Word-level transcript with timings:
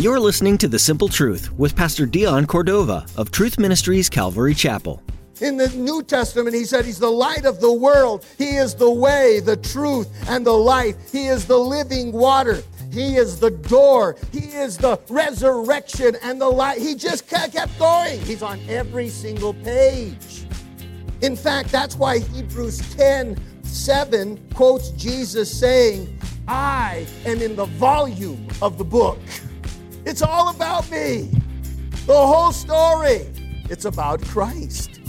You're 0.00 0.18
listening 0.18 0.56
to 0.58 0.68
The 0.68 0.78
Simple 0.78 1.10
Truth 1.10 1.52
with 1.58 1.76
Pastor 1.76 2.06
Dion 2.06 2.46
Cordova 2.46 3.04
of 3.18 3.30
Truth 3.30 3.58
Ministries 3.58 4.08
Calvary 4.08 4.54
Chapel. 4.54 5.02
In 5.42 5.58
the 5.58 5.68
New 5.70 6.02
Testament, 6.02 6.56
he 6.56 6.64
said 6.64 6.86
he's 6.86 6.98
the 6.98 7.10
light 7.10 7.44
of 7.44 7.60
the 7.60 7.70
world. 7.70 8.24
He 8.38 8.56
is 8.56 8.74
the 8.74 8.90
way, 8.90 9.40
the 9.40 9.58
truth, 9.58 10.08
and 10.30 10.46
the 10.46 10.52
life. 10.52 10.96
He 11.12 11.26
is 11.26 11.44
the 11.44 11.58
living 11.58 12.12
water. 12.12 12.62
He 12.90 13.16
is 13.16 13.38
the 13.38 13.50
door. 13.50 14.16
He 14.32 14.46
is 14.46 14.78
the 14.78 14.98
resurrection 15.10 16.16
and 16.22 16.40
the 16.40 16.48
light. 16.48 16.78
He 16.78 16.94
just 16.94 17.28
kept 17.28 17.78
going. 17.78 18.20
He's 18.22 18.42
on 18.42 18.58
every 18.68 19.10
single 19.10 19.52
page. 19.52 20.46
In 21.22 21.36
fact, 21.36 21.70
that's 21.70 21.96
why 21.96 22.18
Hebrews 22.18 22.78
10 22.94 23.36
7 23.62 24.38
quotes 24.54 24.90
Jesus 24.92 25.50
saying, 25.58 26.18
I 26.48 27.06
am 27.24 27.40
in 27.40 27.56
the 27.56 27.66
volume 27.66 28.48
of 28.60 28.78
the 28.78 28.84
book. 28.84 29.18
It's 30.04 30.22
all 30.22 30.48
about 30.48 30.90
me. 30.90 31.30
The 32.06 32.14
whole 32.14 32.52
story. 32.52 33.28
It's 33.68 33.84
about 33.84 34.22
Christ. 34.22 35.00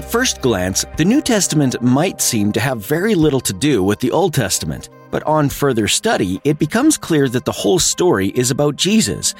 At 0.00 0.10
first 0.10 0.40
glance, 0.40 0.86
the 0.96 1.04
New 1.04 1.20
Testament 1.20 1.82
might 1.82 2.22
seem 2.22 2.52
to 2.52 2.60
have 2.60 2.78
very 2.78 3.14
little 3.14 3.40
to 3.40 3.52
do 3.52 3.82
with 3.82 4.00
the 4.00 4.10
Old 4.10 4.32
Testament, 4.32 4.88
but 5.10 5.22
on 5.24 5.50
further 5.50 5.88
study, 5.88 6.40
it 6.42 6.58
becomes 6.58 6.96
clear 6.96 7.28
that 7.28 7.44
the 7.44 7.52
whole 7.52 7.78
story 7.78 8.28
is 8.28 8.50
about 8.50 8.76
Jesus. 8.76 9.34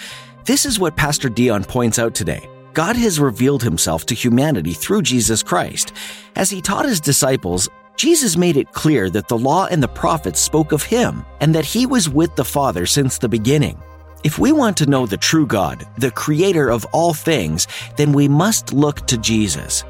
This 0.44 0.66
is 0.66 0.78
what 0.78 0.98
Pastor 0.98 1.30
Dion 1.30 1.64
points 1.64 1.98
out 1.98 2.14
today. 2.14 2.46
God 2.74 2.94
has 2.96 3.18
revealed 3.18 3.62
himself 3.62 4.04
to 4.04 4.14
humanity 4.14 4.74
through 4.74 5.00
Jesus 5.00 5.42
Christ. 5.42 5.94
As 6.36 6.50
he 6.50 6.60
taught 6.60 6.84
his 6.84 7.00
disciples, 7.00 7.70
Jesus 7.96 8.36
made 8.36 8.58
it 8.58 8.72
clear 8.72 9.08
that 9.08 9.28
the 9.28 9.38
law 9.38 9.64
and 9.64 9.82
the 9.82 9.88
prophets 9.88 10.40
spoke 10.40 10.72
of 10.72 10.82
him 10.82 11.24
and 11.40 11.54
that 11.54 11.64
he 11.64 11.86
was 11.86 12.10
with 12.10 12.36
the 12.36 12.44
Father 12.44 12.84
since 12.84 13.16
the 13.16 13.30
beginning. 13.30 13.82
If 14.24 14.38
we 14.38 14.52
want 14.52 14.76
to 14.76 14.90
know 14.90 15.06
the 15.06 15.16
true 15.16 15.46
God, 15.46 15.86
the 15.96 16.10
creator 16.10 16.68
of 16.68 16.84
all 16.92 17.14
things, 17.14 17.66
then 17.96 18.12
we 18.12 18.28
must 18.28 18.74
look 18.74 19.06
to 19.06 19.16
Jesus. 19.16 19.84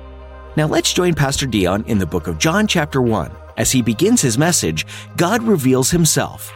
Now 0.57 0.67
let's 0.67 0.93
join 0.93 1.15
Pastor 1.15 1.47
Dion 1.47 1.85
in 1.85 1.99
the 1.99 2.07
book 2.07 2.27
of 2.27 2.37
John, 2.37 2.67
chapter 2.67 3.01
1. 3.01 3.31
As 3.57 3.71
he 3.71 3.83
begins 3.83 4.21
his 4.21 4.37
message, 4.37 4.85
God 5.17 5.45
reveals 5.45 5.93
himself. 5.93 6.53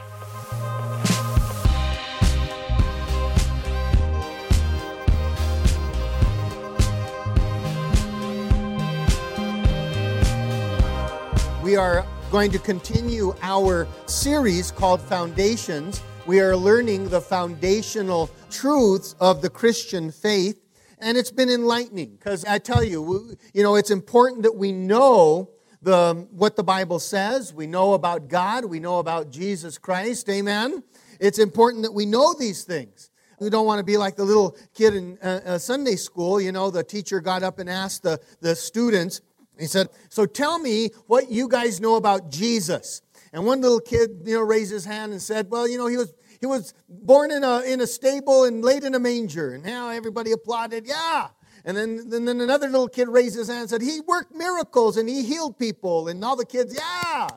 We 11.63 11.77
are 11.77 12.05
going 12.33 12.51
to 12.51 12.59
continue 12.59 13.33
our 13.43 13.87
series 14.07 14.73
called 14.73 15.01
Foundations. 15.01 16.03
We 16.27 16.41
are 16.41 16.57
learning 16.57 17.11
the 17.11 17.21
foundational 17.21 18.29
truths 18.51 19.15
of 19.21 19.41
the 19.41 19.51
Christian 19.51 20.11
faith, 20.11 20.64
and 21.05 21.19
it's 21.19 21.31
been 21.31 21.51
enlightening 21.51 22.17
because 22.17 22.45
I 22.47 22.59
tell 22.59 22.83
you, 22.83 23.37
you 23.53 23.63
know, 23.63 23.77
it's 23.77 23.91
important 23.91 24.43
that 24.45 24.57
we 24.57 24.73
know 24.73 25.51
the, 25.83 26.27
what 26.31 26.57
the 26.57 26.65
Bible 26.65 26.99
says. 26.99 27.53
We 27.53 27.67
know 27.67 27.93
about 27.93 28.29
God, 28.29 28.65
we 28.65 28.81
know 28.81 28.99
about 28.99 29.31
Jesus 29.31 29.77
Christ. 29.77 30.29
Amen. 30.31 30.83
It's 31.21 31.39
important 31.39 31.83
that 31.83 31.93
we 31.93 32.07
know 32.07 32.35
these 32.35 32.65
things. 32.65 33.11
We 33.39 33.51
don't 33.51 33.67
want 33.67 33.81
to 33.81 33.85
be 33.85 33.99
like 33.99 34.17
the 34.17 34.25
little 34.25 34.57
kid 34.75 34.95
in 34.95 35.19
uh, 35.23 35.41
uh, 35.45 35.59
Sunday 35.59 35.97
school. 35.97 36.41
You 36.41 36.53
know, 36.53 36.71
the 36.71 36.83
teacher 36.83 37.21
got 37.21 37.43
up 37.43 37.59
and 37.59 37.69
asked 37.69 38.03
the, 38.03 38.19
the 38.41 38.57
students, 38.57 39.21
he 39.59 39.67
said, 39.67 39.89
So 40.09 40.25
tell 40.25 40.59
me 40.59 40.91
what 41.07 41.31
you 41.31 41.49
guys 41.49 41.81
know 41.81 41.97
about 41.97 42.31
Jesus. 42.31 43.03
And 43.33 43.45
one 43.45 43.61
little 43.61 43.81
kid, 43.81 44.23
you 44.25 44.37
know, 44.37 44.43
raised 44.43 44.73
his 44.73 44.85
hand 44.85 45.13
and 45.13 45.21
said, 45.21 45.51
Well, 45.51 45.69
you 45.69 45.77
know, 45.77 45.87
he 45.87 45.99
was 45.99 46.15
he 46.45 46.47
was 46.47 46.75
born 46.91 47.31
in 47.31 47.43
a 47.43 47.63
in 47.63 47.81
a 47.81 47.87
stable 47.87 48.45
and 48.45 48.63
laid 48.63 48.85
in 48.85 48.95
a 48.95 48.99
manger. 48.99 49.55
And 49.55 49.65
now 49.65 49.89
everybody 49.89 50.31
applauded, 50.33 50.87
yeah. 50.87 51.29
And 51.65 51.75
then, 51.75 52.11
then 52.11 52.29
another 52.29 52.69
little 52.69 52.87
kid 52.87 53.09
raised 53.09 53.35
his 53.35 53.49
hand 53.49 53.61
and 53.63 53.71
said, 53.71 53.81
He 53.81 54.03
worked 54.03 54.35
miracles 54.35 54.99
and 54.99 55.09
he 55.09 55.23
healed 55.23 55.59
people. 55.59 56.09
And 56.09 56.23
all 56.23 56.37
the 56.37 56.45
kids, 56.45 56.77
yeah. 56.79 57.29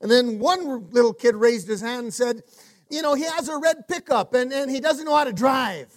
And 0.00 0.10
then 0.10 0.40
one 0.40 0.90
little 0.90 1.14
kid 1.14 1.36
raised 1.36 1.68
his 1.68 1.80
hand 1.80 2.06
and 2.06 2.12
said, 2.12 2.42
You 2.90 3.02
know, 3.02 3.14
he 3.14 3.22
has 3.22 3.48
a 3.48 3.56
red 3.56 3.86
pickup 3.86 4.34
and, 4.34 4.52
and 4.52 4.68
he 4.68 4.80
doesn't 4.80 5.04
know 5.04 5.14
how 5.14 5.22
to 5.22 5.32
drive. 5.32 5.94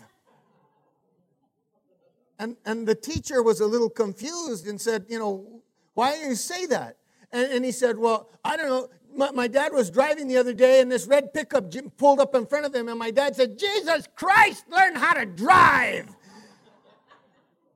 And, 2.38 2.56
and 2.68 2.88
the 2.88 2.94
teacher 2.94 3.42
was 3.42 3.62
a 3.62 3.66
little 3.66 3.90
confused 3.90 4.68
and 4.68 4.80
said, 4.80 5.08
You 5.10 5.18
know, 5.18 5.64
why 5.96 6.14
do 6.14 6.20
you 6.20 6.36
say 6.36 6.68
that? 6.68 6.98
And, 7.32 7.52
and 7.52 7.66
he 7.66 7.72
said, 7.72 7.98
Well, 7.98 8.30
I 8.46 8.56
don't 8.58 8.70
know. 8.70 8.90
My, 9.20 9.32
my, 9.32 9.48
dad 9.50 9.74
was 9.74 9.90
driving 9.90 10.30
the 10.30 10.38
other 10.38 10.54
day 10.54 10.80
and 10.80 10.90
this 10.90 11.06
red 11.06 11.34
pickup 11.34 11.74
pulled 11.98 12.22
up 12.22 12.34
in 12.36 12.46
front 12.46 12.66
of 12.66 12.74
him, 12.74 12.88
and 12.88 12.98
my 12.98 13.12
dad 13.12 13.36
said, 13.36 13.60
Jesus 13.60 14.08
Christ, 14.16 14.64
learn 14.70 14.96
how 14.96 15.14
to 15.14 15.26
drive. 15.26 16.08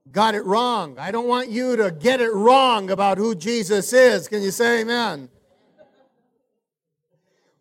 Got 0.09 0.35
it 0.35 0.45
wrong. 0.45 0.97
I 0.97 1.11
don't 1.11 1.27
want 1.27 1.49
you 1.49 1.75
to 1.75 1.91
get 1.91 2.21
it 2.21 2.31
wrong 2.31 2.91
about 2.91 3.17
who 3.17 3.35
Jesus 3.35 3.91
is. 3.91 4.29
Can 4.29 4.41
you 4.41 4.51
say 4.51 4.79
amen? 4.79 5.27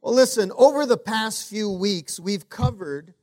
Well, 0.01 0.15
listen, 0.15 0.53
over 0.57 0.87
the 0.87 0.97
past 0.97 1.49
few 1.51 1.69
weeks, 1.69 2.21
we've 2.21 2.49
covered 2.49 3.15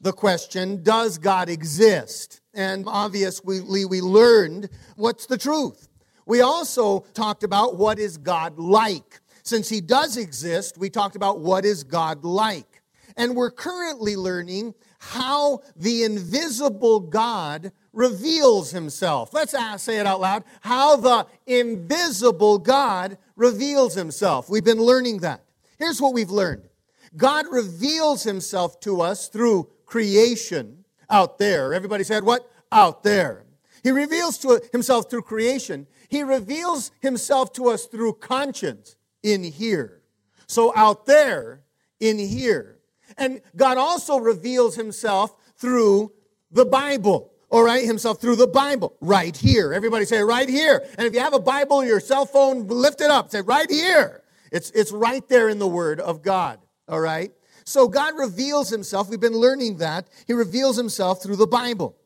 the 0.00 0.14
question 0.14 0.82
Does 0.82 1.18
God 1.18 1.50
exist? 1.50 2.40
And 2.54 2.86
obviously, 2.88 3.60
we 3.60 4.00
learned 4.00 4.70
what's 4.96 5.26
the 5.26 5.36
truth. 5.36 5.88
We 6.24 6.40
also 6.40 7.00
talked 7.12 7.44
about 7.44 7.76
what 7.76 7.98
is 7.98 8.16
God 8.16 8.58
like. 8.58 9.20
Since 9.46 9.68
he 9.68 9.80
does 9.80 10.16
exist, 10.16 10.76
we 10.76 10.90
talked 10.90 11.14
about 11.14 11.38
what 11.38 11.64
is 11.64 11.84
God 11.84 12.24
like. 12.24 12.82
And 13.16 13.36
we're 13.36 13.52
currently 13.52 14.16
learning 14.16 14.74
how 14.98 15.60
the 15.76 16.02
invisible 16.02 16.98
God 16.98 17.70
reveals 17.92 18.72
himself. 18.72 19.32
Let's 19.32 19.54
ask, 19.54 19.84
say 19.84 19.98
it 19.98 20.06
out 20.06 20.20
loud. 20.20 20.42
How 20.62 20.96
the 20.96 21.28
invisible 21.46 22.58
God 22.58 23.18
reveals 23.36 23.94
himself. 23.94 24.50
We've 24.50 24.64
been 24.64 24.82
learning 24.82 25.18
that. 25.18 25.44
Here's 25.78 26.02
what 26.02 26.12
we've 26.12 26.28
learned 26.28 26.68
God 27.16 27.46
reveals 27.48 28.24
himself 28.24 28.80
to 28.80 29.00
us 29.00 29.28
through 29.28 29.70
creation 29.86 30.84
out 31.08 31.38
there. 31.38 31.72
Everybody 31.72 32.02
said 32.02 32.24
what? 32.24 32.50
Out 32.72 33.04
there. 33.04 33.44
He 33.84 33.92
reveals 33.92 34.38
to 34.38 34.60
himself 34.72 35.08
through 35.08 35.22
creation. 35.22 35.86
He 36.08 36.24
reveals 36.24 36.90
himself 36.98 37.52
to 37.52 37.68
us 37.68 37.86
through 37.86 38.14
conscience 38.14 38.95
in 39.26 39.42
here. 39.42 40.00
So 40.46 40.72
out 40.76 41.04
there, 41.06 41.62
in 41.98 42.18
here. 42.18 42.78
And 43.18 43.40
God 43.56 43.76
also 43.76 44.18
reveals 44.18 44.76
himself 44.76 45.34
through 45.56 46.12
the 46.50 46.64
Bible. 46.64 47.32
All 47.48 47.62
right, 47.62 47.84
himself 47.84 48.20
through 48.20 48.36
the 48.36 48.46
Bible, 48.46 48.96
right 49.00 49.36
here. 49.36 49.72
Everybody 49.72 50.04
say 50.04 50.20
right 50.20 50.48
here. 50.48 50.84
And 50.98 51.06
if 51.06 51.14
you 51.14 51.20
have 51.20 51.34
a 51.34 51.40
Bible, 51.40 51.84
your 51.84 52.00
cell 52.00 52.26
phone, 52.26 52.66
lift 52.66 53.00
it 53.00 53.10
up. 53.10 53.30
Say 53.30 53.40
right 53.40 53.70
here. 53.70 54.22
It's, 54.52 54.70
it's 54.70 54.92
right 54.92 55.26
there 55.28 55.48
in 55.48 55.58
the 55.58 55.66
Word 55.68 56.00
of 56.00 56.22
God. 56.22 56.58
All 56.88 57.00
right? 57.00 57.32
So 57.64 57.88
God 57.88 58.14
reveals 58.16 58.68
himself. 58.68 59.08
We've 59.08 59.20
been 59.20 59.36
learning 59.36 59.78
that. 59.78 60.08
He 60.26 60.32
reveals 60.32 60.76
himself 60.76 61.22
through 61.22 61.36
the 61.36 61.46
Bible. 61.46 61.96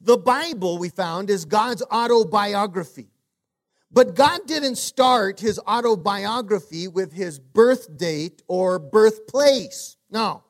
The 0.00 0.16
Bible, 0.16 0.78
we 0.78 0.88
found, 0.88 1.30
is 1.30 1.44
God's 1.44 1.82
autobiography. 1.82 3.13
But 3.94 4.16
God 4.16 4.40
didn't 4.46 4.76
start 4.76 5.38
his 5.38 5.60
autobiography 5.60 6.88
with 6.88 7.12
his 7.12 7.38
birth 7.38 7.96
date 7.96 8.42
or 8.48 8.80
birthplace. 8.80 9.96
No, 10.10 10.42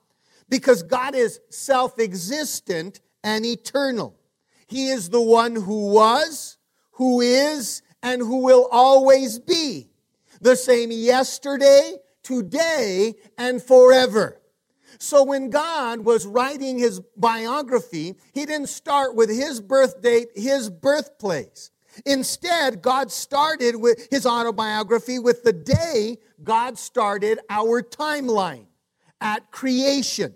because 0.48 0.82
God 0.82 1.14
is 1.14 1.40
self 1.50 1.98
existent 1.98 3.00
and 3.22 3.44
eternal. 3.44 4.16
He 4.66 4.88
is 4.88 5.10
the 5.10 5.20
one 5.20 5.56
who 5.56 5.92
was, 5.92 6.56
who 6.92 7.20
is, 7.20 7.82
and 8.02 8.22
who 8.22 8.38
will 8.44 8.66
always 8.72 9.38
be. 9.38 9.90
The 10.40 10.56
same 10.56 10.90
yesterday, 10.90 11.96
today, 12.22 13.14
and 13.36 13.62
forever. 13.62 14.40
So 14.98 15.22
when 15.22 15.50
God 15.50 16.00
was 16.00 16.26
writing 16.26 16.78
his 16.78 17.00
biography, 17.14 18.14
he 18.32 18.46
didn't 18.46 18.68
start 18.68 19.14
with 19.14 19.28
his 19.28 19.60
birth 19.60 20.00
date, 20.00 20.28
his 20.34 20.70
birthplace. 20.70 21.70
Instead, 22.06 22.82
God 22.82 23.10
started 23.10 23.76
with 23.76 24.08
his 24.10 24.26
autobiography 24.26 25.18
with 25.18 25.42
the 25.42 25.52
day 25.52 26.18
God 26.42 26.78
started 26.78 27.38
our 27.48 27.82
timeline 27.82 28.66
at 29.20 29.50
creation. 29.50 30.34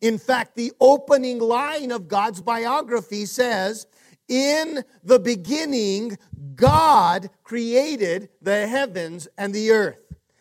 In 0.00 0.18
fact, 0.18 0.54
the 0.54 0.72
opening 0.80 1.40
line 1.40 1.90
of 1.90 2.08
God's 2.08 2.40
biography 2.40 3.26
says, 3.26 3.86
In 4.28 4.84
the 5.02 5.18
beginning, 5.18 6.18
God 6.54 7.30
created 7.42 8.28
the 8.40 8.66
heavens 8.66 9.26
and 9.36 9.52
the 9.52 9.72
earth. 9.72 9.98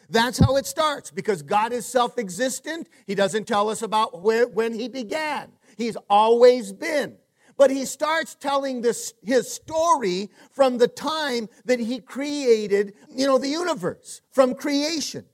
That's 0.09 0.37
how 0.37 0.55
it 0.55 0.65
starts 0.65 1.11
because 1.11 1.41
God 1.41 1.73
is 1.73 1.85
self 1.85 2.17
existent. 2.17 2.87
He 3.05 3.15
doesn't 3.15 3.45
tell 3.45 3.69
us 3.69 3.81
about 3.81 4.21
where, 4.21 4.47
when 4.47 4.73
He 4.73 4.87
began, 4.87 5.51
He's 5.75 5.97
always 6.09 6.71
been. 6.71 7.17
But 7.57 7.71
He 7.71 7.85
starts 7.85 8.35
telling 8.35 8.81
this, 8.81 9.13
His 9.23 9.51
story 9.51 10.29
from 10.51 10.77
the 10.77 10.87
time 10.87 11.49
that 11.65 11.79
He 11.79 11.99
created, 11.99 12.93
you 13.09 13.25
know, 13.25 13.37
the 13.37 13.49
universe, 13.49 14.21
from 14.31 14.53
creation. 14.53 15.25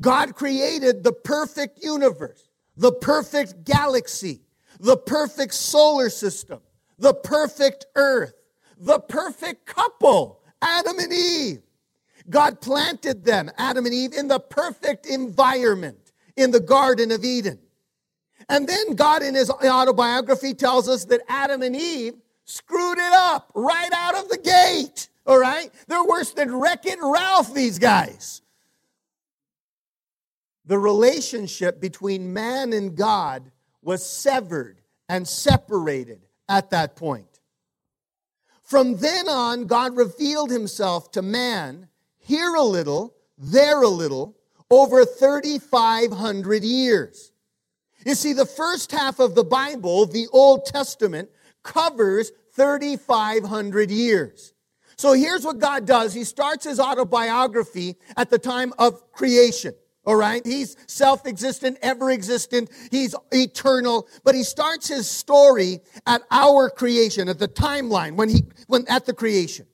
God 0.00 0.34
created 0.34 1.04
the 1.04 1.12
perfect 1.12 1.82
universe, 1.82 2.48
the 2.76 2.92
perfect 2.92 3.64
galaxy, 3.64 4.42
the 4.80 4.96
perfect 4.96 5.54
solar 5.54 6.08
system, 6.08 6.60
the 6.98 7.14
perfect 7.14 7.86
earth, 7.94 8.34
the 8.78 9.00
perfect 9.00 9.66
couple, 9.66 10.40
Adam 10.62 10.98
and 10.98 11.12
Eve. 11.12 11.62
God 12.28 12.60
planted 12.60 13.24
them, 13.24 13.50
Adam 13.56 13.86
and 13.86 13.94
Eve, 13.94 14.12
in 14.12 14.28
the 14.28 14.40
perfect 14.40 15.06
environment 15.06 16.12
in 16.36 16.50
the 16.50 16.60
Garden 16.60 17.12
of 17.12 17.24
Eden. 17.24 17.58
And 18.48 18.68
then 18.68 18.94
God, 18.94 19.22
in 19.22 19.34
his 19.34 19.50
autobiography, 19.50 20.54
tells 20.54 20.88
us 20.88 21.04
that 21.06 21.20
Adam 21.28 21.62
and 21.62 21.74
Eve 21.74 22.14
screwed 22.44 22.98
it 22.98 23.12
up 23.12 23.50
right 23.54 23.90
out 23.92 24.16
of 24.16 24.28
the 24.28 24.38
gate. 24.38 25.08
All 25.26 25.38
right? 25.38 25.70
They're 25.88 26.04
worse 26.04 26.30
than 26.30 26.54
Wreck 26.54 26.86
It 26.86 26.98
Ralph, 27.02 27.52
these 27.52 27.78
guys. 27.78 28.42
The 30.64 30.78
relationship 30.78 31.80
between 31.80 32.32
man 32.32 32.72
and 32.72 32.96
God 32.96 33.50
was 33.82 34.04
severed 34.04 34.80
and 35.08 35.26
separated 35.26 36.26
at 36.48 36.70
that 36.70 36.96
point. 36.96 37.40
From 38.62 38.96
then 38.96 39.28
on, 39.28 39.66
God 39.66 39.96
revealed 39.96 40.50
himself 40.50 41.12
to 41.12 41.22
man 41.22 41.88
here 42.18 42.54
a 42.54 42.62
little, 42.62 43.14
there 43.38 43.82
a 43.82 43.88
little, 43.88 44.36
over 44.70 45.04
3,500 45.04 46.64
years. 46.64 47.30
You 48.06 48.14
see, 48.14 48.32
the 48.32 48.46
first 48.46 48.92
half 48.92 49.18
of 49.18 49.34
the 49.34 49.42
Bible, 49.42 50.06
the 50.06 50.28
Old 50.32 50.64
Testament, 50.64 51.28
covers 51.64 52.30
3,500 52.52 53.90
years. 53.90 54.54
So 54.96 55.12
here's 55.12 55.44
what 55.44 55.58
God 55.58 55.86
does. 55.86 56.14
He 56.14 56.22
starts 56.22 56.64
his 56.64 56.78
autobiography 56.78 57.96
at 58.16 58.30
the 58.30 58.38
time 58.38 58.72
of 58.78 59.10
creation. 59.10 59.74
All 60.04 60.14
right. 60.14 60.40
He's 60.46 60.76
self-existent, 60.86 61.78
ever-existent. 61.82 62.70
He's 62.92 63.16
eternal. 63.32 64.06
But 64.22 64.36
he 64.36 64.44
starts 64.44 64.86
his 64.86 65.10
story 65.10 65.80
at 66.06 66.22
our 66.30 66.70
creation, 66.70 67.28
at 67.28 67.40
the 67.40 67.48
timeline 67.48 68.14
when 68.14 68.28
he, 68.28 68.44
when 68.68 68.86
at 68.86 69.06
the 69.06 69.14
creation. 69.14 69.66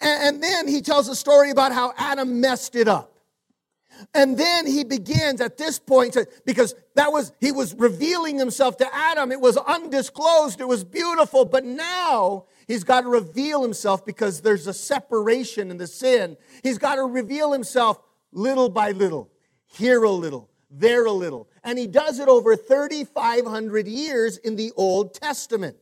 And, 0.00 0.36
and 0.36 0.42
then 0.42 0.68
he 0.68 0.80
tells 0.80 1.08
a 1.08 1.14
story 1.14 1.50
about 1.50 1.72
how 1.72 1.92
Adam 1.98 2.40
messed 2.40 2.76
it 2.76 2.88
up. 2.88 3.13
And 4.14 4.38
then 4.38 4.66
he 4.66 4.84
begins 4.84 5.40
at 5.40 5.56
this 5.56 5.78
point 5.78 6.14
to, 6.14 6.26
because 6.44 6.74
that 6.94 7.12
was, 7.12 7.32
he 7.40 7.52
was 7.52 7.74
revealing 7.74 8.38
himself 8.38 8.76
to 8.78 8.94
Adam. 8.94 9.32
It 9.32 9.40
was 9.40 9.56
undisclosed. 9.56 10.60
It 10.60 10.68
was 10.68 10.84
beautiful. 10.84 11.44
But 11.44 11.64
now 11.64 12.44
he's 12.68 12.84
got 12.84 13.02
to 13.02 13.08
reveal 13.08 13.62
himself 13.62 14.04
because 14.04 14.40
there's 14.40 14.66
a 14.66 14.74
separation 14.74 15.70
in 15.70 15.78
the 15.78 15.86
sin. 15.86 16.36
He's 16.62 16.78
got 16.78 16.96
to 16.96 17.02
reveal 17.04 17.52
himself 17.52 17.98
little 18.32 18.68
by 18.68 18.90
little 18.92 19.30
here 19.66 20.04
a 20.04 20.10
little, 20.10 20.50
there 20.70 21.04
a 21.04 21.12
little. 21.12 21.48
And 21.62 21.78
he 21.78 21.86
does 21.86 22.18
it 22.18 22.28
over 22.28 22.56
3,500 22.56 23.86
years 23.86 24.36
in 24.38 24.56
the 24.56 24.72
Old 24.76 25.14
Testament. 25.14 25.76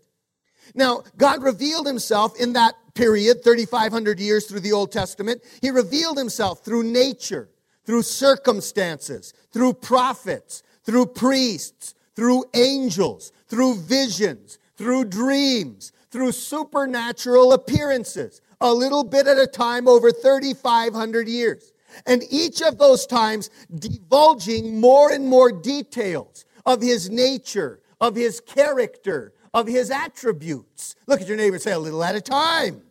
Now, 0.74 1.02
God 1.16 1.42
revealed 1.42 1.86
himself 1.86 2.40
in 2.40 2.54
that 2.54 2.74
period, 2.94 3.42
3,500 3.44 4.20
years 4.20 4.46
through 4.46 4.60
the 4.60 4.72
Old 4.72 4.92
Testament. 4.92 5.42
He 5.60 5.70
revealed 5.70 6.18
himself 6.18 6.64
through 6.64 6.84
nature, 6.84 7.48
through 7.84 8.02
circumstances, 8.02 9.34
through 9.52 9.74
prophets, 9.74 10.62
through 10.84 11.06
priests, 11.06 11.94
through 12.14 12.44
angels, 12.54 13.32
through 13.48 13.76
visions, 13.76 14.58
through 14.76 15.04
dreams, 15.06 15.92
through 16.10 16.32
supernatural 16.32 17.52
appearances, 17.52 18.40
a 18.60 18.72
little 18.72 19.04
bit 19.04 19.26
at 19.26 19.38
a 19.38 19.46
time 19.46 19.88
over 19.88 20.10
3,500 20.10 21.28
years. 21.28 21.72
And 22.06 22.22
each 22.30 22.62
of 22.62 22.78
those 22.78 23.06
times 23.06 23.50
divulging 23.74 24.80
more 24.80 25.10
and 25.10 25.26
more 25.26 25.52
details 25.52 26.44
of 26.64 26.80
his 26.80 27.10
nature, 27.10 27.80
of 28.00 28.14
his 28.14 28.40
character, 28.40 29.32
of 29.52 29.66
his 29.66 29.90
attributes. 29.90 30.96
Look 31.06 31.20
at 31.20 31.28
your 31.28 31.36
neighbor 31.36 31.58
say 31.58 31.72
a 31.72 31.78
little 31.78 32.02
at 32.02 32.16
a 32.16 32.20
time. 32.20 32.82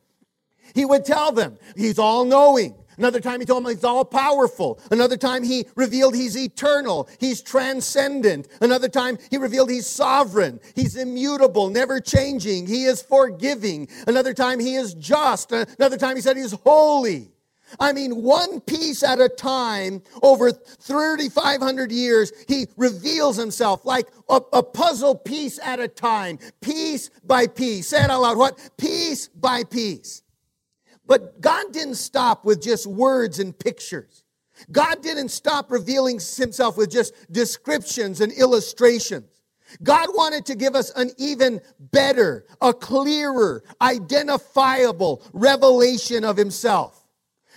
He 0.76 0.86
would 0.86 1.06
tell 1.06 1.32
them 1.32 1.58
he's 1.76 2.00
all 2.00 2.26
knowing. 2.26 2.76
Another 2.98 3.20
time 3.20 3.40
he 3.40 3.46
told 3.46 3.64
them 3.64 3.74
he's 3.74 3.84
all 3.84 4.06
powerful. 4.06 4.80
Another 4.92 5.18
time 5.18 5.44
he 5.44 5.66
revealed 5.76 6.16
he's 6.16 6.38
eternal. 6.38 7.10
He's 7.20 7.42
transcendent. 7.42 8.48
Another 8.62 8.90
time 8.90 9.18
he 9.30 9.38
revealed 9.38 9.70
he's 9.70 9.88
sovereign. 9.88 10.60
He's 10.76 10.96
immutable, 10.96 11.70
never 11.70 12.00
changing. 12.00 12.68
He 12.68 12.86
is 12.86 13.02
forgiving. 13.02 13.88
Another 14.08 14.34
time 14.34 14.60
he 14.60 14.76
is 14.76 14.94
just. 14.94 15.52
Another 15.52 15.98
time 15.98 16.16
he 16.16 16.22
said 16.22 16.38
he's 16.38 16.54
holy. 16.54 17.32
I 17.80 17.94
mean, 17.94 18.22
one 18.22 18.60
piece 18.62 19.04
at 19.04 19.22
a 19.22 19.30
time 19.30 20.02
over 20.22 20.52
3,500 20.52 21.92
years, 21.92 22.32
he 22.48 22.68
reveals 22.76 23.38
himself 23.38 23.86
like 23.86 24.08
a, 24.30 24.42
a, 24.54 24.64
puzzle 24.64 25.16
piece 25.16 25.60
at 25.60 25.80
a 25.80 25.88
time, 25.88 26.40
piece 26.60 27.10
by 27.24 27.48
piece. 27.48 27.90
Say 27.90 28.04
it 28.04 28.10
out 28.10 28.22
loud. 28.22 28.38
What? 28.38 28.72
Piece 28.78 29.28
by 29.30 29.64
piece. 29.64 30.24
But 31.12 31.42
God 31.42 31.74
didn't 31.74 31.96
stop 31.96 32.46
with 32.46 32.62
just 32.62 32.88
words 32.88 33.40
and 33.40 33.60
pictures. 33.60 34.24
God 34.72 35.04
didn't 35.04 35.28
stop 35.28 35.70
revealing 35.70 36.22
himself 36.38 36.78
with 36.78 36.90
just 36.90 37.14
descriptions 37.30 38.22
and 38.22 38.32
illustrations. 38.32 39.42
God 39.84 40.08
wanted 40.14 40.46
to 40.46 40.56
give 40.56 40.74
us 40.74 40.90
an 40.92 41.12
even 41.18 41.60
better, 41.78 42.46
a 42.62 42.74
clearer, 42.74 43.62
identifiable 43.82 45.22
revelation 45.34 46.24
of 46.24 46.38
himself. 46.38 47.06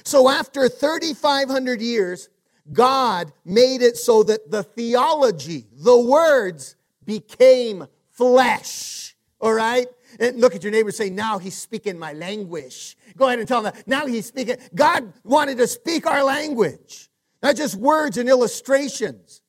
So 0.02 0.28
after 0.28 0.68
3,500 0.68 1.80
years, 1.80 2.30
God 2.72 3.32
made 3.44 3.82
it 3.82 3.96
so 3.96 4.24
that 4.24 4.50
the 4.50 4.64
theology, 4.64 5.68
the 5.76 5.96
words, 5.96 6.74
became 7.04 7.86
flesh. 8.10 9.14
All 9.38 9.52
right? 9.52 9.86
And 10.20 10.40
look 10.40 10.54
at 10.54 10.62
your 10.62 10.72
neighbor 10.72 10.90
say, 10.90 11.10
now 11.10 11.38
he's 11.38 11.56
speaking 11.56 11.98
my 11.98 12.12
language. 12.12 12.96
Go 13.16 13.26
ahead 13.26 13.38
and 13.38 13.48
tell 13.48 13.58
him 13.58 13.64
that. 13.64 13.86
Now 13.86 14.06
he's 14.06 14.26
speaking. 14.26 14.56
God 14.74 15.12
wanted 15.24 15.58
to 15.58 15.66
speak 15.66 16.06
our 16.06 16.24
language, 16.24 17.08
not 17.42 17.56
just 17.56 17.76
words 17.76 18.16
and 18.18 18.28
illustrations, 18.28 19.42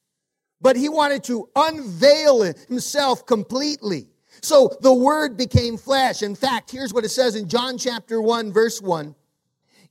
but 0.62 0.76
he 0.76 0.90
wanted 0.90 1.24
to 1.26 1.50
unveil 1.56 2.42
himself 2.42 3.26
completely. 3.26 4.08
So 4.42 4.72
the 4.82 4.94
word 4.94 5.38
became 5.38 5.78
flesh. 5.78 6.22
In 6.22 6.36
fact, 6.36 6.72
here's 6.72 6.94
what 6.94 7.06
it 7.06 7.10
says 7.10 7.36
in 7.36 7.48
John 7.48 7.78
chapter 7.78 8.22
1, 8.22 8.52
verse 8.52 8.82
1. 8.82 9.16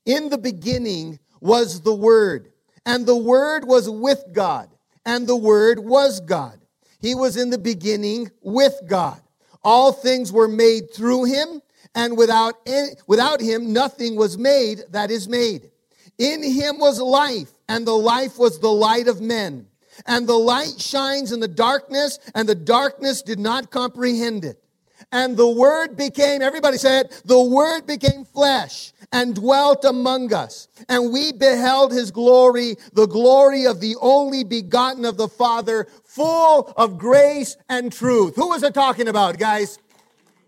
In 0.06 0.28
the 0.28 0.38
beginning 0.38 1.18
was 1.40 1.80
the 1.80 1.94
Word, 1.94 2.52
and 2.84 3.06
the 3.06 3.16
Word 3.16 3.64
was 3.66 3.88
with 3.88 4.24
God, 4.32 4.68
and 5.06 5.26
the 5.26 5.36
Word 5.36 5.78
was 5.78 6.20
God. 6.20 6.60
He 7.00 7.14
was 7.14 7.36
in 7.36 7.50
the 7.50 7.58
beginning 7.58 8.30
with 8.42 8.74
God. 8.86 9.20
All 9.64 9.92
things 9.92 10.30
were 10.30 10.48
made 10.48 10.92
through 10.92 11.24
him, 11.24 11.62
and 11.94 12.16
without, 12.16 12.54
any, 12.66 12.90
without 13.06 13.40
him 13.40 13.72
nothing 13.72 14.16
was 14.16 14.36
made 14.36 14.82
that 14.90 15.10
is 15.10 15.28
made. 15.28 15.70
In 16.18 16.42
him 16.42 16.78
was 16.78 17.00
life, 17.00 17.50
and 17.68 17.86
the 17.86 17.96
life 17.96 18.38
was 18.38 18.58
the 18.58 18.72
light 18.72 19.08
of 19.08 19.20
men. 19.20 19.66
And 20.06 20.26
the 20.26 20.38
light 20.38 20.80
shines 20.80 21.32
in 21.32 21.40
the 21.40 21.48
darkness, 21.48 22.18
and 22.34 22.48
the 22.48 22.54
darkness 22.54 23.22
did 23.22 23.38
not 23.38 23.70
comprehend 23.70 24.44
it. 24.44 24.63
And 25.12 25.36
the 25.36 25.48
Word 25.48 25.96
became, 25.96 26.42
everybody 26.42 26.78
said, 26.78 27.12
the 27.24 27.40
Word 27.40 27.86
became 27.86 28.24
flesh 28.24 28.92
and 29.12 29.34
dwelt 29.34 29.84
among 29.84 30.32
us. 30.32 30.68
And 30.88 31.12
we 31.12 31.32
beheld 31.32 31.92
his 31.92 32.10
glory, 32.10 32.76
the 32.92 33.06
glory 33.06 33.66
of 33.66 33.80
the 33.80 33.96
only 34.00 34.44
begotten 34.44 35.04
of 35.04 35.16
the 35.16 35.28
Father, 35.28 35.86
full 36.04 36.72
of 36.76 36.98
grace 36.98 37.56
and 37.68 37.92
truth. 37.92 38.36
Who 38.36 38.48
was 38.48 38.62
it 38.62 38.74
talking 38.74 39.08
about, 39.08 39.38
guys? 39.38 39.78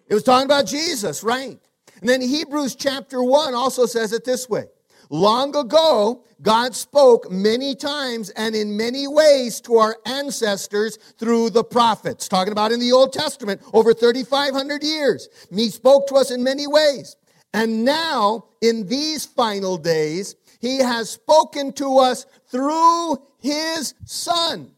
It 0.09 0.15
was 0.15 0.23
talking 0.23 0.47
about 0.47 0.67
Jesus, 0.67 1.23
right? 1.23 1.59
And 2.01 2.09
then 2.09 2.21
Hebrews 2.21 2.75
chapter 2.75 3.23
1 3.23 3.55
also 3.55 3.87
says 3.87 4.13
it 4.13 4.25
this 4.25 4.49
way 4.49 4.65
Long 5.11 5.55
ago, 5.55 6.25
God 6.43 6.75
spoke 6.75 7.31
many 7.31 7.75
times 7.75 8.31
and 8.31 8.55
in 8.55 8.77
many 8.77 9.07
ways 9.07 9.61
to 9.63 9.77
our 9.77 9.97
ancestors 10.05 10.97
through 11.19 11.51
the 11.51 11.65
prophets. 11.65 12.29
Talking 12.29 12.53
about 12.53 12.73
in 12.73 12.81
the 12.81 12.93
Old 12.93 13.13
Testament, 13.13 13.63
over 13.73 13.95
3,500 13.95 14.83
years. 14.83 15.29
He 15.53 15.69
spoke 15.71 16.09
to 16.09 16.17
us 16.17 16.31
in 16.31 16.43
many 16.43 16.67
ways. 16.67 17.17
And 17.55 17.85
now, 17.85 18.47
in 18.61 18.87
these 18.87 19.25
final 19.25 19.79
days, 19.79 20.35
He 20.61 20.79
has 20.79 21.09
spoken 21.11 21.73
to 21.75 21.99
us 21.99 22.27
through 22.51 23.19
His 23.39 23.95
Son. 24.05 24.73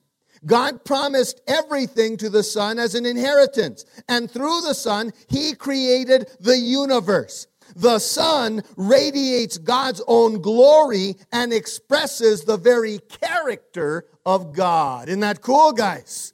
God 0.46 0.84
promised 0.84 1.40
everything 1.48 2.16
to 2.18 2.30
the 2.30 2.44
Son 2.44 2.78
as 2.78 2.94
an 2.94 3.04
inheritance. 3.04 3.84
And 4.08 4.30
through 4.30 4.60
the 4.60 4.74
Son, 4.74 5.12
He 5.28 5.54
created 5.54 6.30
the 6.38 6.56
universe. 6.56 7.46
The 7.76 7.98
Son 7.98 8.62
radiates 8.76 9.58
God's 9.58 10.02
own 10.06 10.40
glory 10.40 11.16
and 11.32 11.52
expresses 11.52 12.44
the 12.44 12.56
very 12.56 12.98
character 12.98 14.06
of 14.24 14.52
God. 14.52 15.08
Isn't 15.08 15.20
that 15.20 15.40
cool, 15.40 15.72
guys? 15.72 16.32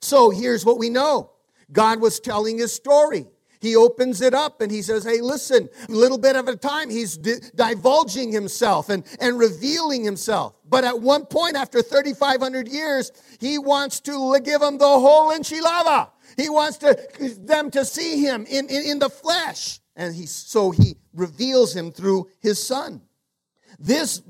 So 0.00 0.30
here's 0.30 0.64
what 0.64 0.78
we 0.78 0.90
know 0.90 1.30
God 1.72 2.00
was 2.00 2.20
telling 2.20 2.58
his 2.58 2.72
story. 2.72 3.26
He 3.60 3.74
opens 3.74 4.20
it 4.20 4.34
up 4.34 4.60
and 4.60 4.70
he 4.70 4.82
says, 4.82 5.04
Hey, 5.04 5.20
listen, 5.20 5.68
a 5.88 5.92
little 5.92 6.18
bit 6.18 6.36
at 6.36 6.48
a 6.48 6.56
time, 6.56 6.90
he's 6.90 7.16
di- 7.16 7.40
divulging 7.54 8.30
himself 8.30 8.88
and, 8.90 9.04
and 9.20 9.38
revealing 9.38 10.04
himself. 10.04 10.54
But 10.68 10.84
at 10.84 11.00
one 11.00 11.26
point, 11.26 11.56
after 11.56 11.82
3,500 11.82 12.68
years, 12.68 13.10
he 13.40 13.58
wants 13.58 14.00
to 14.00 14.38
give 14.40 14.60
them 14.60 14.78
the 14.78 14.84
whole 14.84 15.32
enchilada. 15.32 16.10
He 16.36 16.48
wants 16.48 16.78
to, 16.78 16.96
them 17.40 17.70
to 17.70 17.84
see 17.84 18.22
him 18.22 18.46
in, 18.48 18.68
in, 18.68 18.84
in 18.84 18.98
the 18.98 19.10
flesh. 19.10 19.80
And 19.96 20.14
he, 20.14 20.26
so 20.26 20.70
he 20.70 20.96
reveals 21.14 21.74
him 21.74 21.90
through 21.90 22.28
his 22.38 22.64
son. 22.64 23.00
This 23.78 24.22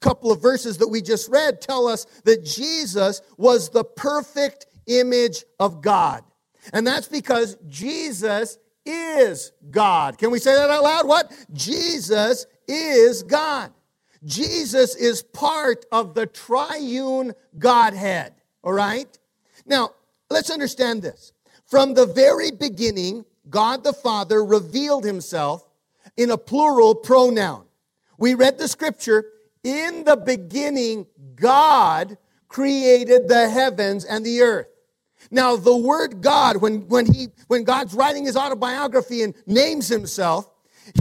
couple 0.00 0.32
of 0.32 0.40
verses 0.40 0.78
that 0.78 0.88
we 0.88 1.02
just 1.02 1.30
read 1.30 1.60
tell 1.60 1.86
us 1.86 2.06
that 2.24 2.44
Jesus 2.44 3.20
was 3.36 3.68
the 3.68 3.84
perfect 3.84 4.66
image 4.86 5.44
of 5.58 5.82
God. 5.82 6.24
And 6.72 6.86
that's 6.86 7.08
because 7.08 7.56
Jesus 7.68 8.58
is 8.84 9.52
God. 9.70 10.18
Can 10.18 10.30
we 10.30 10.38
say 10.38 10.54
that 10.54 10.70
out 10.70 10.82
loud? 10.82 11.06
What? 11.06 11.32
Jesus 11.52 12.46
is 12.66 13.22
God. 13.22 13.72
Jesus 14.24 14.94
is 14.96 15.22
part 15.22 15.86
of 15.92 16.14
the 16.14 16.26
triune 16.26 17.32
Godhead. 17.58 18.34
All 18.62 18.72
right? 18.72 19.18
Now, 19.66 19.90
let's 20.28 20.50
understand 20.50 21.02
this. 21.02 21.32
From 21.66 21.94
the 21.94 22.06
very 22.06 22.50
beginning, 22.50 23.24
God 23.50 23.84
the 23.84 23.92
Father 23.92 24.44
revealed 24.44 25.04
himself 25.04 25.68
in 26.16 26.30
a 26.30 26.38
plural 26.38 26.94
pronoun. 26.94 27.64
We 28.18 28.34
read 28.34 28.58
the 28.58 28.68
scripture, 28.68 29.24
in 29.62 30.04
the 30.04 30.16
beginning, 30.16 31.06
God 31.34 32.16
created 32.48 33.28
the 33.28 33.48
heavens 33.48 34.04
and 34.04 34.24
the 34.24 34.40
earth. 34.42 34.68
Now, 35.30 35.56
the 35.56 35.76
word 35.76 36.22
God, 36.22 36.56
when, 36.56 36.88
when, 36.88 37.06
he, 37.12 37.28
when 37.46 37.64
God's 37.64 37.94
writing 37.94 38.24
his 38.24 38.36
autobiography 38.36 39.22
and 39.22 39.34
names 39.46 39.88
himself, 39.88 40.50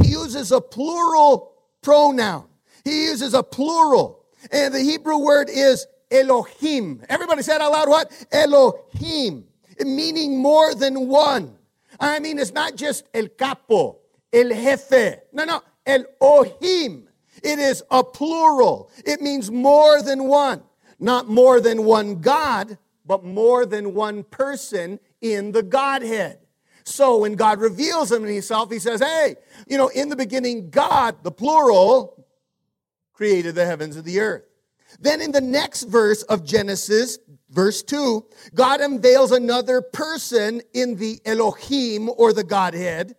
he 0.02 0.10
uses 0.10 0.52
a 0.52 0.62
plural 0.62 1.54
pronoun. 1.82 2.46
He 2.84 3.06
uses 3.06 3.34
a 3.34 3.44
plural. 3.44 4.26
And 4.52 4.74
the 4.74 4.82
Hebrew 4.82 5.18
word 5.18 5.50
is 5.50 5.88
Elohim. 6.12 7.02
Everybody 7.10 7.44
said 7.44 7.62
out 7.62 7.72
loud 7.72 7.90
what? 7.90 8.28
Elohim. 8.32 9.46
Meaning 9.80 10.38
more 10.38 10.76
than 10.76 11.08
one. 11.08 11.56
I 12.00 12.20
mean, 12.20 12.40
it's 12.40 12.54
not 12.54 12.76
just 12.76 13.06
El 13.14 13.28
Capo, 13.28 14.00
El 14.32 14.50
Jefe. 14.50 15.22
No, 15.34 15.44
no. 15.44 15.62
el 15.86 16.06
ohim. 16.22 17.06
It 17.44 17.60
is 17.60 17.84
a 17.90 18.04
plural. 18.04 18.90
It 19.06 19.22
means 19.22 19.52
more 19.52 20.02
than 20.02 20.26
one. 20.26 20.64
Not 21.00 21.28
more 21.28 21.62
than 21.62 21.86
one 21.86 22.22
God, 22.22 22.78
but 23.06 23.24
more 23.24 23.66
than 23.66 23.94
one 23.94 24.24
person 24.24 25.00
in 25.22 25.52
the 25.52 25.64
Godhead. 25.64 26.40
So 26.84 27.20
when 27.20 27.36
God 27.36 27.60
reveals 27.60 28.10
himself, 28.10 28.72
he 28.72 28.80
says, 28.80 29.00
Hey, 29.00 29.36
you 29.68 29.78
know, 29.78 29.88
in 29.90 30.10
the 30.10 30.16
beginning, 30.16 30.70
God, 30.70 31.24
the 31.24 31.32
plural, 31.32 32.26
created 33.14 33.56
the 33.56 33.66
heavens 33.66 33.96
and 33.96 34.06
the 34.06 34.20
earth. 34.20 34.44
Then 35.00 35.22
in 35.22 35.32
the 35.32 35.42
next 35.42 35.84
verse 35.84 36.24
of 36.24 36.44
Genesis, 36.44 37.20
verse 37.50 37.84
2, 37.84 38.26
God 38.54 38.82
unveils 38.82 39.32
another 39.32 39.82
person 39.82 40.62
in 40.74 40.96
the 40.96 41.20
Elohim 41.26 42.10
or 42.18 42.34
the 42.34 42.44
Godhead. 42.44 43.16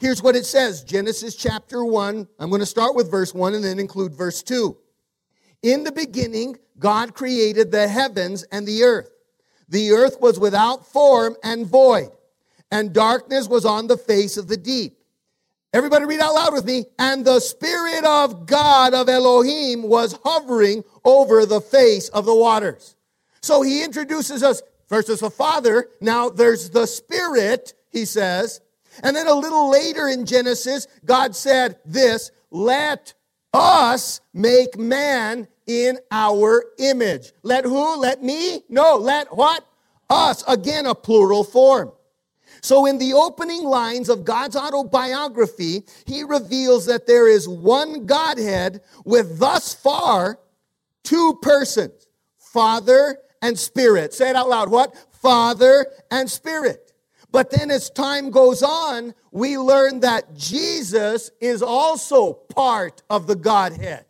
Here's 0.00 0.22
what 0.22 0.36
it 0.36 0.46
says 0.46 0.84
Genesis 0.84 1.36
chapter 1.36 1.84
1. 1.84 2.28
I'm 2.38 2.50
going 2.50 2.60
to 2.60 2.66
start 2.66 2.94
with 2.94 3.10
verse 3.10 3.32
1 3.32 3.54
and 3.54 3.64
then 3.64 3.78
include 3.78 4.14
verse 4.14 4.42
2. 4.42 4.76
In 5.62 5.84
the 5.84 5.92
beginning, 5.92 6.56
God 6.78 7.14
created 7.14 7.70
the 7.70 7.88
heavens 7.88 8.44
and 8.52 8.66
the 8.66 8.82
earth. 8.82 9.10
The 9.68 9.92
earth 9.92 10.20
was 10.20 10.38
without 10.38 10.86
form 10.86 11.36
and 11.42 11.66
void, 11.66 12.10
and 12.70 12.92
darkness 12.92 13.48
was 13.48 13.64
on 13.64 13.86
the 13.86 13.96
face 13.96 14.36
of 14.36 14.48
the 14.48 14.58
deep. 14.58 14.98
Everybody 15.74 16.04
read 16.04 16.20
out 16.20 16.34
loud 16.34 16.52
with 16.52 16.64
me. 16.64 16.84
And 17.00 17.24
the 17.24 17.40
Spirit 17.40 18.04
of 18.04 18.46
God 18.46 18.94
of 18.94 19.08
Elohim 19.08 19.82
was 19.82 20.16
hovering 20.24 20.84
over 21.04 21.44
the 21.44 21.60
face 21.60 22.08
of 22.10 22.26
the 22.26 22.34
waters. 22.34 22.94
So 23.44 23.60
he 23.60 23.84
introduces 23.84 24.42
us 24.42 24.62
first 24.86 25.10
as 25.10 25.20
the 25.20 25.28
Father. 25.28 25.88
Now 26.00 26.30
there's 26.30 26.70
the 26.70 26.86
Spirit, 26.86 27.74
he 27.90 28.06
says. 28.06 28.62
And 29.02 29.14
then 29.14 29.26
a 29.26 29.34
little 29.34 29.70
later 29.70 30.08
in 30.08 30.24
Genesis, 30.24 30.86
God 31.04 31.36
said 31.36 31.76
this, 31.84 32.30
let 32.50 33.12
us 33.52 34.22
make 34.32 34.78
man 34.78 35.46
in 35.66 35.98
our 36.10 36.64
image. 36.78 37.32
Let 37.42 37.64
who? 37.64 37.98
Let 37.98 38.22
me? 38.22 38.62
No, 38.70 38.96
let 38.96 39.34
what? 39.36 39.66
Us. 40.08 40.42
Again, 40.48 40.86
a 40.86 40.94
plural 40.94 41.44
form. 41.44 41.92
So, 42.62 42.86
in 42.86 42.98
the 42.98 43.14
opening 43.14 43.64
lines 43.64 44.08
of 44.08 44.24
God's 44.24 44.56
autobiography, 44.56 45.82
he 46.06 46.22
reveals 46.22 46.86
that 46.86 47.06
there 47.06 47.28
is 47.28 47.48
one 47.48 48.06
Godhead 48.06 48.80
with 49.04 49.38
thus 49.38 49.74
far 49.74 50.38
two 51.02 51.38
persons 51.42 52.06
Father 52.38 53.18
and 53.44 53.56
Spirit. 53.56 54.12
Say 54.12 54.30
it 54.30 54.36
out 54.36 54.48
loud. 54.48 54.70
What? 54.70 54.96
Father 55.22 55.86
and 56.10 56.28
Spirit. 56.28 56.92
But 57.30 57.50
then 57.50 57.70
as 57.70 57.90
time 57.90 58.30
goes 58.30 58.62
on, 58.62 59.14
we 59.30 59.58
learn 59.58 60.00
that 60.00 60.34
Jesus 60.34 61.30
is 61.40 61.62
also 61.62 62.32
part 62.32 63.02
of 63.08 63.28
the 63.28 63.36
Godhead 63.36 64.06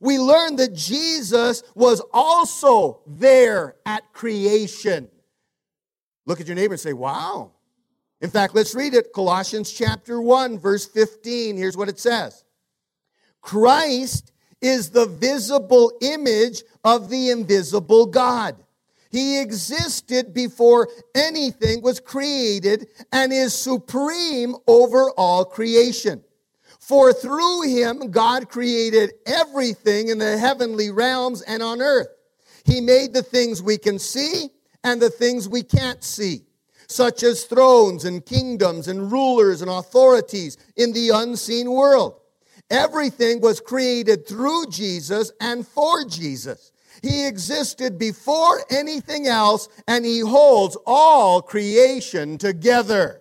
we 0.00 0.18
learn 0.18 0.56
that 0.56 0.74
Jesus 0.74 1.62
was 1.74 2.00
also 2.12 3.00
there 3.06 3.76
at 3.84 4.12
creation. 4.12 5.08
Look 6.26 6.40
at 6.40 6.46
your 6.46 6.56
neighbor 6.56 6.74
and 6.74 6.80
say, 6.80 6.92
Wow. 6.92 7.52
In 8.20 8.30
fact, 8.30 8.54
let's 8.54 8.74
read 8.74 8.94
it. 8.94 9.12
Colossians 9.12 9.72
chapter 9.72 10.20
1, 10.20 10.58
verse 10.58 10.84
15. 10.86 11.56
Here's 11.56 11.76
what 11.76 11.88
it 11.88 11.98
says 11.98 12.44
Christ 13.40 14.32
is 14.60 14.90
the 14.90 15.06
visible 15.06 15.92
image 16.02 16.62
of 16.84 17.10
the 17.10 17.30
invisible 17.30 18.06
God. 18.06 18.56
He 19.10 19.40
existed 19.40 20.34
before 20.34 20.88
anything 21.14 21.82
was 21.82 22.00
created 22.00 22.88
and 23.12 23.32
is 23.32 23.54
supreme 23.54 24.54
over 24.66 25.10
all 25.12 25.44
creation. 25.44 26.22
For 26.80 27.12
through 27.12 27.62
him, 27.62 28.10
God 28.10 28.48
created 28.48 29.14
everything 29.26 30.08
in 30.08 30.18
the 30.18 30.38
heavenly 30.38 30.90
realms 30.90 31.42
and 31.42 31.62
on 31.62 31.80
earth. 31.80 32.08
He 32.64 32.80
made 32.80 33.12
the 33.12 33.22
things 33.22 33.62
we 33.62 33.78
can 33.78 33.98
see 33.98 34.50
and 34.84 35.00
the 35.00 35.10
things 35.10 35.48
we 35.48 35.62
can't 35.62 36.04
see, 36.04 36.42
such 36.86 37.22
as 37.22 37.44
thrones 37.44 38.04
and 38.04 38.24
kingdoms 38.24 38.88
and 38.88 39.10
rulers 39.10 39.62
and 39.62 39.70
authorities 39.70 40.56
in 40.76 40.92
the 40.92 41.10
unseen 41.10 41.70
world. 41.70 42.20
Everything 42.70 43.40
was 43.40 43.60
created 43.60 44.26
through 44.26 44.66
Jesus 44.66 45.32
and 45.40 45.66
for 45.66 46.04
Jesus. 46.04 46.72
He 47.02 47.26
existed 47.26 47.98
before 47.98 48.60
anything 48.70 49.26
else 49.26 49.68
and 49.86 50.04
he 50.04 50.20
holds 50.20 50.76
all 50.86 51.40
creation 51.40 52.38
together. 52.38 53.20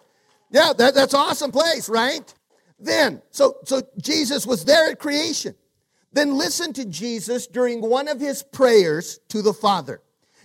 Yeah, 0.49 0.73
that, 0.77 0.95
that's 0.95 1.13
awesome 1.13 1.51
place, 1.51 1.87
right? 1.87 2.33
Then, 2.79 3.21
so, 3.31 3.57
so 3.65 3.81
Jesus 4.01 4.45
was 4.45 4.65
there 4.65 4.89
at 4.89 4.99
creation. 4.99 5.55
Then 6.13 6.37
listen 6.37 6.73
to 6.73 6.85
Jesus 6.85 7.47
during 7.47 7.81
one 7.81 8.07
of 8.07 8.19
his 8.19 8.43
prayers 8.43 9.19
to 9.29 9.41
the 9.41 9.53
Father. 9.53 10.01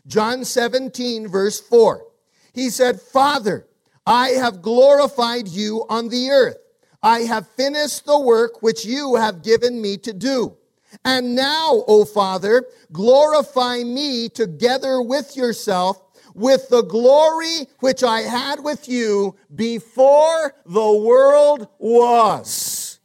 John 0.06 0.44
17, 0.44 1.28
verse 1.28 1.60
4. 1.60 2.04
He 2.52 2.68
said, 2.70 3.00
Father, 3.00 3.66
I 4.06 4.30
have 4.30 4.62
glorified 4.62 5.48
you 5.48 5.86
on 5.88 6.08
the 6.08 6.30
earth. 6.30 6.58
I 7.02 7.20
have 7.20 7.48
finished 7.50 8.06
the 8.06 8.18
work 8.18 8.62
which 8.62 8.84
you 8.84 9.16
have 9.16 9.42
given 9.42 9.80
me 9.80 9.96
to 9.98 10.12
do. 10.12 10.56
And 11.04 11.34
now, 11.34 11.84
O 11.88 12.04
Father, 12.04 12.64
glorify 12.92 13.82
me 13.82 14.28
together 14.28 15.00
with 15.00 15.36
yourself 15.36 16.00
with 16.34 16.68
the 16.68 16.82
glory 16.82 17.66
which 17.80 18.02
I 18.02 18.20
had 18.20 18.62
with 18.62 18.88
you 18.88 19.36
before 19.54 20.54
the 20.64 20.92
world 20.92 21.68
was. 21.78 23.00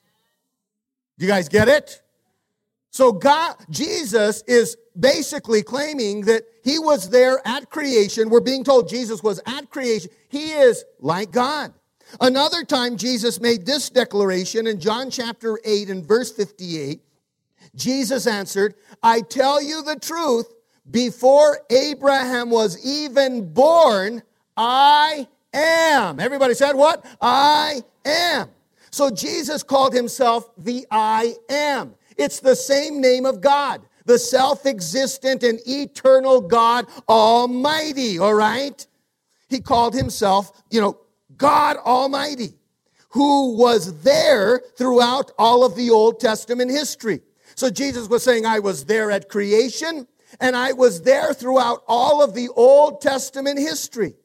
Do 1.18 1.26
you 1.26 1.32
guys 1.32 1.50
get 1.50 1.68
it? 1.68 2.02
So 2.92 3.12
God, 3.12 3.56
Jesus 3.70 4.44
is 4.48 4.78
basically 5.00 5.62
claiming 5.62 6.22
that 6.22 6.44
he 6.64 6.80
was 6.80 7.10
there 7.10 7.42
at 7.46 7.70
creation. 7.70 8.30
We're 8.30 8.40
being 8.40 8.64
told 8.64 8.90
Jesus 8.90 9.22
was 9.22 9.40
at 9.46 9.70
creation. 9.70 10.10
He 10.30 10.52
is 10.52 10.84
like 11.00 11.32
God. 11.32 11.74
Another 12.22 12.64
time, 12.64 12.98
Jesus 12.98 13.40
made 13.40 13.66
this 13.66 13.90
declaration 13.90 14.68
in 14.68 14.80
John 14.80 15.10
chapter 15.10 15.60
8 15.64 15.90
and 15.90 16.06
verse 16.06 16.32
58. 16.32 17.02
Jesus 17.76 18.28
answered, 18.28 18.76
I 19.04 19.22
tell 19.22 19.62
you 19.62 19.84
the 19.84 20.00
truth, 20.00 20.54
before 20.90 21.60
Abraham 21.70 22.50
was 22.50 22.84
even 22.86 23.54
born, 23.54 24.24
I 24.56 25.28
am. 25.54 26.20
Everybody 26.20 26.54
said 26.54 26.74
what? 26.74 27.06
I 27.22 27.82
am. 28.06 28.50
So 28.90 29.10
Jesus 29.10 29.64
called 29.64 29.94
himself 29.94 30.50
the 30.58 30.86
I 30.90 31.36
am. 31.50 31.94
It's 32.18 32.40
the 32.40 32.56
same 32.56 33.02
name 33.02 33.26
of 33.26 33.42
God, 33.42 33.82
the 34.06 34.18
self 34.18 34.66
existent 34.66 35.44
and 35.44 35.60
eternal 35.68 36.42
God 36.42 36.88
Almighty, 37.08 38.18
all 38.18 38.34
right? 38.34 38.86
He 39.50 39.60
called 39.60 39.94
himself, 39.94 40.64
you 40.72 40.82
know, 40.82 40.98
God 41.38 41.78
Almighty, 41.78 42.54
who 43.10 43.58
was 43.58 44.02
there 44.04 44.62
throughout 44.78 45.32
all 45.38 45.64
of 45.64 45.76
the 45.76 45.90
Old 45.90 46.20
Testament 46.20 46.72
history. 46.72 47.22
So 47.56 47.70
Jesus 47.70 48.08
was 48.08 48.24
saying, 48.24 48.46
I 48.46 48.60
was 48.60 48.86
there 48.86 49.12
at 49.12 49.30
creation, 49.30 50.08
and 50.40 50.56
I 50.56 50.74
was 50.74 51.02
there 51.02 51.34
throughout 51.34 51.84
all 51.88 52.22
of 52.22 52.34
the 52.34 52.50
Old 52.50 53.02
Testament 53.02 53.60
history. 53.60 54.16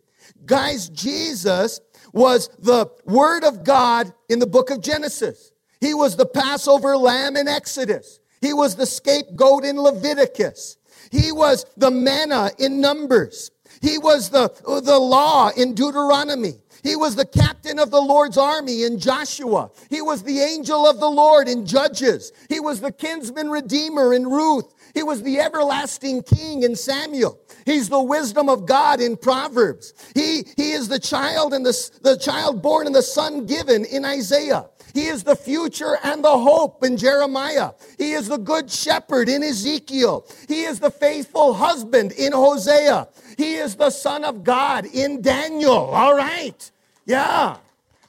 Guys, 0.45 0.89
Jesus 0.89 1.81
was 2.13 2.49
the 2.59 2.91
Word 3.05 3.45
of 3.45 3.65
God 3.65 4.13
in 4.29 4.39
the 4.39 4.47
book 4.47 4.71
of 4.71 4.83
Genesis. 4.83 5.53
He 5.81 5.95
was 5.95 6.17
the 6.17 6.27
Passover 6.27 6.97
lamb 6.97 7.37
in 7.37 7.49
Exodus. 7.49 8.21
He 8.41 8.53
was 8.53 8.77
the 8.77 8.87
scapegoat 8.87 9.65
in 9.65 9.81
Leviticus. 9.81 10.77
He 11.11 11.33
was 11.33 11.65
the 11.77 11.91
manna 11.91 12.51
in 12.59 12.81
Numbers. 12.81 13.51
He 13.81 13.99
was 13.99 14.31
the, 14.31 14.49
the 14.65 14.99
law 14.99 15.51
in 15.57 15.75
Deuteronomy. 15.75 16.62
He 16.83 16.97
was 16.97 17.15
the 17.15 17.25
captain 17.25 17.79
of 17.79 17.91
the 17.91 18.01
Lord's 18.01 18.37
army 18.37 18.83
in 18.83 18.99
Joshua. 18.99 19.71
He 19.89 20.03
was 20.03 20.23
the 20.23 20.41
angel 20.41 20.87
of 20.87 20.99
the 20.99 21.09
Lord 21.09 21.49
in 21.49 21.65
Judges. 21.65 22.33
He 22.49 22.59
was 22.59 22.81
the 22.81 22.91
kinsman 22.91 23.51
redeemer 23.51 24.13
in 24.13 24.27
Ruth. 24.27 24.75
He 24.95 25.03
was 25.03 25.23
the 25.23 25.39
everlasting 25.39 26.23
king 26.23 26.65
in 26.65 26.75
Samuel. 26.75 27.39
He's 27.65 27.89
the 27.89 28.03
wisdom 28.03 28.49
of 28.49 28.67
God 28.67 29.01
in 29.01 29.17
Proverbs. 29.17 29.95
He, 30.15 30.45
he 30.57 30.73
is 30.73 30.89
the 30.89 30.99
child 30.99 31.55
and 31.55 31.65
the, 31.65 31.91
the 32.03 32.17
child 32.17 32.63
born 32.63 32.87
and 32.87 32.95
the 32.95 33.03
son 33.03 33.47
given 33.47 33.85
in 33.85 34.05
Isaiah. 34.05 34.67
He 34.95 35.07
is 35.07 35.25
the 35.25 35.37
future 35.37 35.99
and 36.03 36.25
the 36.25 36.39
hope 36.39 36.85
in 36.85 36.97
Jeremiah. 36.97 37.73
He 37.99 38.13
is 38.13 38.29
the 38.29 38.39
good 38.39 38.71
shepherd 38.71 39.29
in 39.29 39.43
Ezekiel. 39.43 40.27
He 40.49 40.63
is 40.65 40.81
the 40.81 40.91
faithful 40.91 41.55
husband 41.55 42.13
in 42.13 42.33
Hosea. 42.33 43.09
He 43.37 43.55
is 43.55 43.77
the 43.77 43.91
son 43.91 44.25
of 44.25 44.45
God 44.45 44.87
in 44.87 45.23
Daniel. 45.23 45.73
All 45.73 46.17
right. 46.17 46.71
Yeah. 47.07 47.57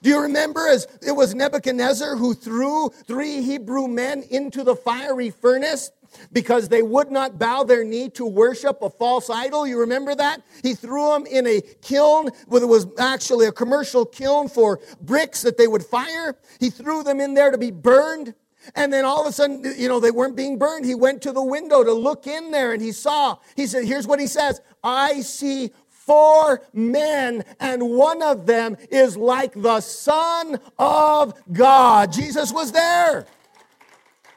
Do 0.04 0.10
you 0.10 0.22
remember 0.22 0.68
as 0.68 0.86
it 1.02 1.14
was 1.14 1.34
Nebuchadnezzar 1.34 2.18
who 2.18 2.34
threw 2.34 2.90
three 3.08 3.42
Hebrew 3.42 3.88
men 3.88 4.24
into 4.30 4.64
the 4.64 4.76
fiery 4.76 5.32
furnace? 5.32 5.92
because 6.32 6.70
they 6.70 6.84
would 6.84 7.10
not 7.10 7.40
bow 7.40 7.64
their 7.64 7.84
knee 7.84 8.08
to 8.08 8.24
worship 8.24 8.84
a 8.84 8.90
false 8.92 9.32
idol. 9.32 9.66
You 9.66 9.80
remember 9.80 10.14
that? 10.14 10.44
He 10.62 10.76
threw 10.76 11.12
them 11.12 11.26
in 11.26 11.48
a 11.48 11.60
kiln, 11.82 12.30
where 12.46 12.62
it 12.62 12.68
was 12.68 12.86
actually 13.00 13.48
a 13.48 13.52
commercial 13.52 14.06
kiln 14.06 14.48
for 14.48 14.80
bricks 15.02 15.42
that 15.42 15.58
they 15.58 15.66
would 15.66 15.84
fire. 15.84 16.38
He 16.60 16.70
threw 16.70 17.02
them 17.02 17.20
in 17.20 17.34
there 17.34 17.50
to 17.50 17.58
be 17.58 17.72
burned. 17.72 18.36
And 18.76 18.94
then 18.94 19.06
all 19.06 19.22
of 19.22 19.28
a 19.28 19.32
sudden, 19.32 19.64
you 19.78 19.88
know, 19.88 20.00
they 20.00 20.12
weren't 20.12 20.36
being 20.36 20.58
burned. 20.58 20.86
He 20.86 20.96
went 20.96 21.22
to 21.24 21.32
the 21.32 21.44
window 21.44 21.84
to 21.84 21.94
look 21.94 22.28
in 22.28 22.52
there 22.52 22.72
and 22.72 22.82
he 22.82 22.92
saw, 22.92 23.38
he 23.56 23.68
said, 23.68 23.86
here's 23.86 24.08
what 24.08 24.20
he 24.20 24.28
says 24.28 24.62
I 24.84 25.22
see 25.22 25.72
four 26.06 26.62
men, 26.74 27.44
and 27.60 27.90
one 27.90 28.22
of 28.22 28.46
them 28.46 28.78
is 28.92 29.16
like 29.16 29.54
the 29.54 29.82
Son 29.82 30.60
of 30.78 31.34
God. 31.52 32.12
Jesus 32.12 32.52
was 32.52 32.72
there. 32.72 33.26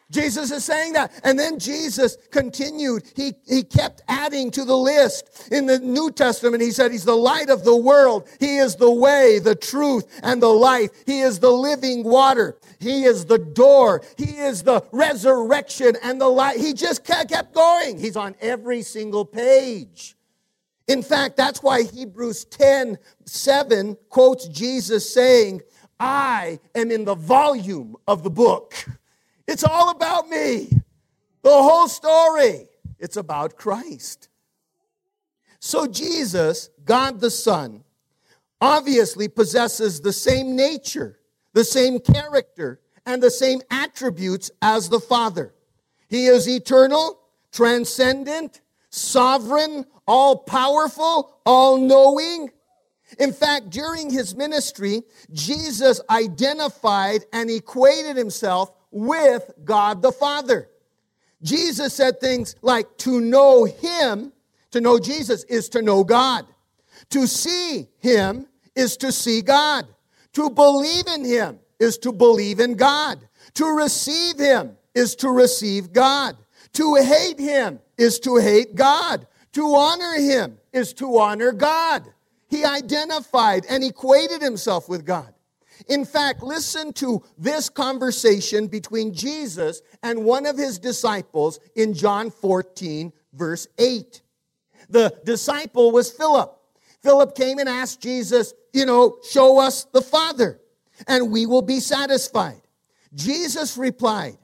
Jesus 0.08 0.52
is 0.52 0.64
saying 0.64 0.92
that. 0.92 1.12
And 1.25 1.38
then 1.38 1.58
Jesus 1.58 2.16
continued. 2.30 3.02
He, 3.16 3.35
he 3.46 3.64
kept 3.64 4.02
adding 4.06 4.50
to 4.52 4.64
the 4.64 4.76
list. 4.76 5.49
In 5.50 5.66
the 5.66 5.80
New 5.80 6.12
Testament, 6.12 6.62
he 6.62 6.70
said, 6.70 6.92
He's 6.92 7.04
the 7.04 7.16
light 7.16 7.50
of 7.50 7.64
the 7.64 7.76
world. 7.76 8.28
He 8.38 8.58
is 8.58 8.76
the 8.76 8.90
way, 8.90 9.40
the 9.40 9.56
truth, 9.56 10.20
and 10.23 10.40
the 10.40 10.46
life. 10.46 10.90
He 11.06 11.20
is 11.20 11.40
the 11.40 11.50
living 11.50 12.04
water. 12.04 12.56
He 12.78 13.04
is 13.04 13.25
the 13.25 13.38
door. 13.38 14.02
He 14.16 14.38
is 14.38 14.62
the 14.62 14.85
resurrection 14.92 15.96
and 16.02 16.20
the 16.20 16.28
light. 16.28 16.58
He 16.58 16.73
just 16.73 17.04
kept 17.04 17.52
going. 17.52 17.99
He's 17.99 18.17
on 18.17 18.36
every 18.41 18.82
single 18.82 19.25
page. 19.25 20.17
In 20.88 21.02
fact, 21.02 21.36
that's 21.36 21.62
why 21.62 21.82
Hebrews 21.82 22.44
10 22.46 22.99
7 23.25 23.96
quotes 24.08 24.49
Jesus 24.49 25.12
saying, 25.12 25.62
I 25.99 26.60
am 26.75 26.90
in 26.90 27.04
the 27.04 27.14
volume 27.14 27.96
of 28.06 28.22
the 28.22 28.30
book. 28.30 28.75
It's 29.49 29.64
all 29.64 29.90
about 29.90 30.28
me. 30.28 30.68
The 31.42 31.50
whole 31.50 31.88
story. 31.88 32.68
It's 32.99 33.16
about 33.16 33.56
Christ. 33.56 34.28
So 35.60 35.86
Jesus, 35.86 36.70
God 36.84 37.20
the 37.20 37.30
Son, 37.30 37.84
obviously 38.60 39.28
possesses 39.28 40.00
the 40.00 40.12
same 40.12 40.56
nature, 40.56 41.18
the 41.52 41.64
same 41.64 41.99
character, 41.99 42.80
and 43.04 43.22
the 43.22 43.30
same 43.30 43.60
attributes 43.70 44.50
as 44.62 44.88
the 44.88 45.00
Father. 45.00 45.54
He 46.08 46.26
is 46.26 46.49
eternal, 46.49 47.20
transcendent, 47.52 48.60
sovereign, 48.97 49.85
all 50.06 50.39
powerful, 50.39 51.39
all 51.45 51.78
knowing. 51.78 52.50
In 53.19 53.32
fact, 53.32 53.71
during 53.71 54.11
his 54.11 54.35
ministry, 54.35 55.02
Jesus 55.32 56.00
identified 56.11 57.25
and 57.32 57.50
equated 57.50 58.17
himself 58.17 58.73
with 58.91 59.50
God 59.65 60.02
the 60.02 60.13
Father. 60.13 60.69
Jesus 61.43 61.95
said 61.95 62.21
things 62.21 62.56
like, 62.63 62.97
to 62.99 63.21
know 63.21 63.65
Him, 63.65 64.32
to 64.71 64.80
know 64.80 64.99
Jesus 64.99 65.45
is 65.45 65.69
to 65.71 65.82
know 65.82 66.02
God. 66.02 66.47
To 67.11 67.26
see 67.26 67.89
Him 68.00 68.47
is 68.75 68.97
to 68.99 69.13
see 69.13 69.43
God. 69.43 69.87
To 70.32 70.50
believe 70.50 71.06
in 71.06 71.25
Him 71.25 71.61
is 71.78 71.99
to 71.99 72.13
believe 72.13 72.59
in 72.59 72.75
God. 72.75 73.21
To 73.54 73.67
receive 73.67 74.39
Him 74.39 74.76
is 74.95 75.15
to 75.17 75.30
receive 75.30 75.93
God. 75.93 76.37
To 76.75 76.95
hate 76.97 77.39
Him 77.39 77.81
is 77.97 78.19
to 78.21 78.37
hate 78.37 78.75
God. 78.75 79.26
To 79.52 79.75
honor 79.75 80.21
Him 80.21 80.59
is 80.73 80.93
to 80.95 81.19
honor 81.19 81.52
God. 81.52 82.05
He 82.49 82.65
identified 82.65 83.65
and 83.69 83.83
equated 83.83 84.43
Himself 84.43 84.89
with 84.89 85.05
God. 85.05 85.33
In 85.89 86.05
fact, 86.05 86.43
listen 86.43 86.93
to 86.95 87.23
this 87.39 87.69
conversation 87.69 88.67
between 88.67 89.13
Jesus 89.13 89.83
and 90.02 90.25
one 90.25 90.47
of 90.47 90.57
his 90.57 90.79
disciples 90.79 91.61
in 91.75 91.95
John 91.95 92.31
14, 92.31 93.13
verse 93.35 93.69
8. 93.79 94.23
The 94.89 95.15
disciple 95.25 95.93
was 95.93 96.11
Philip. 96.11 96.57
Philip 97.02 97.37
came 97.37 97.59
and 97.59 97.69
asked 97.69 98.00
Jesus, 98.00 98.55
you 98.73 98.87
know, 98.87 99.19
show 99.29 99.59
us 99.59 99.85
the 99.93 100.00
Father, 100.00 100.61
and 101.07 101.31
we 101.31 101.47
will 101.47 101.63
be 101.63 101.81
satisfied. 101.81 102.63
Jesus 103.15 103.76
replied, 103.76 104.39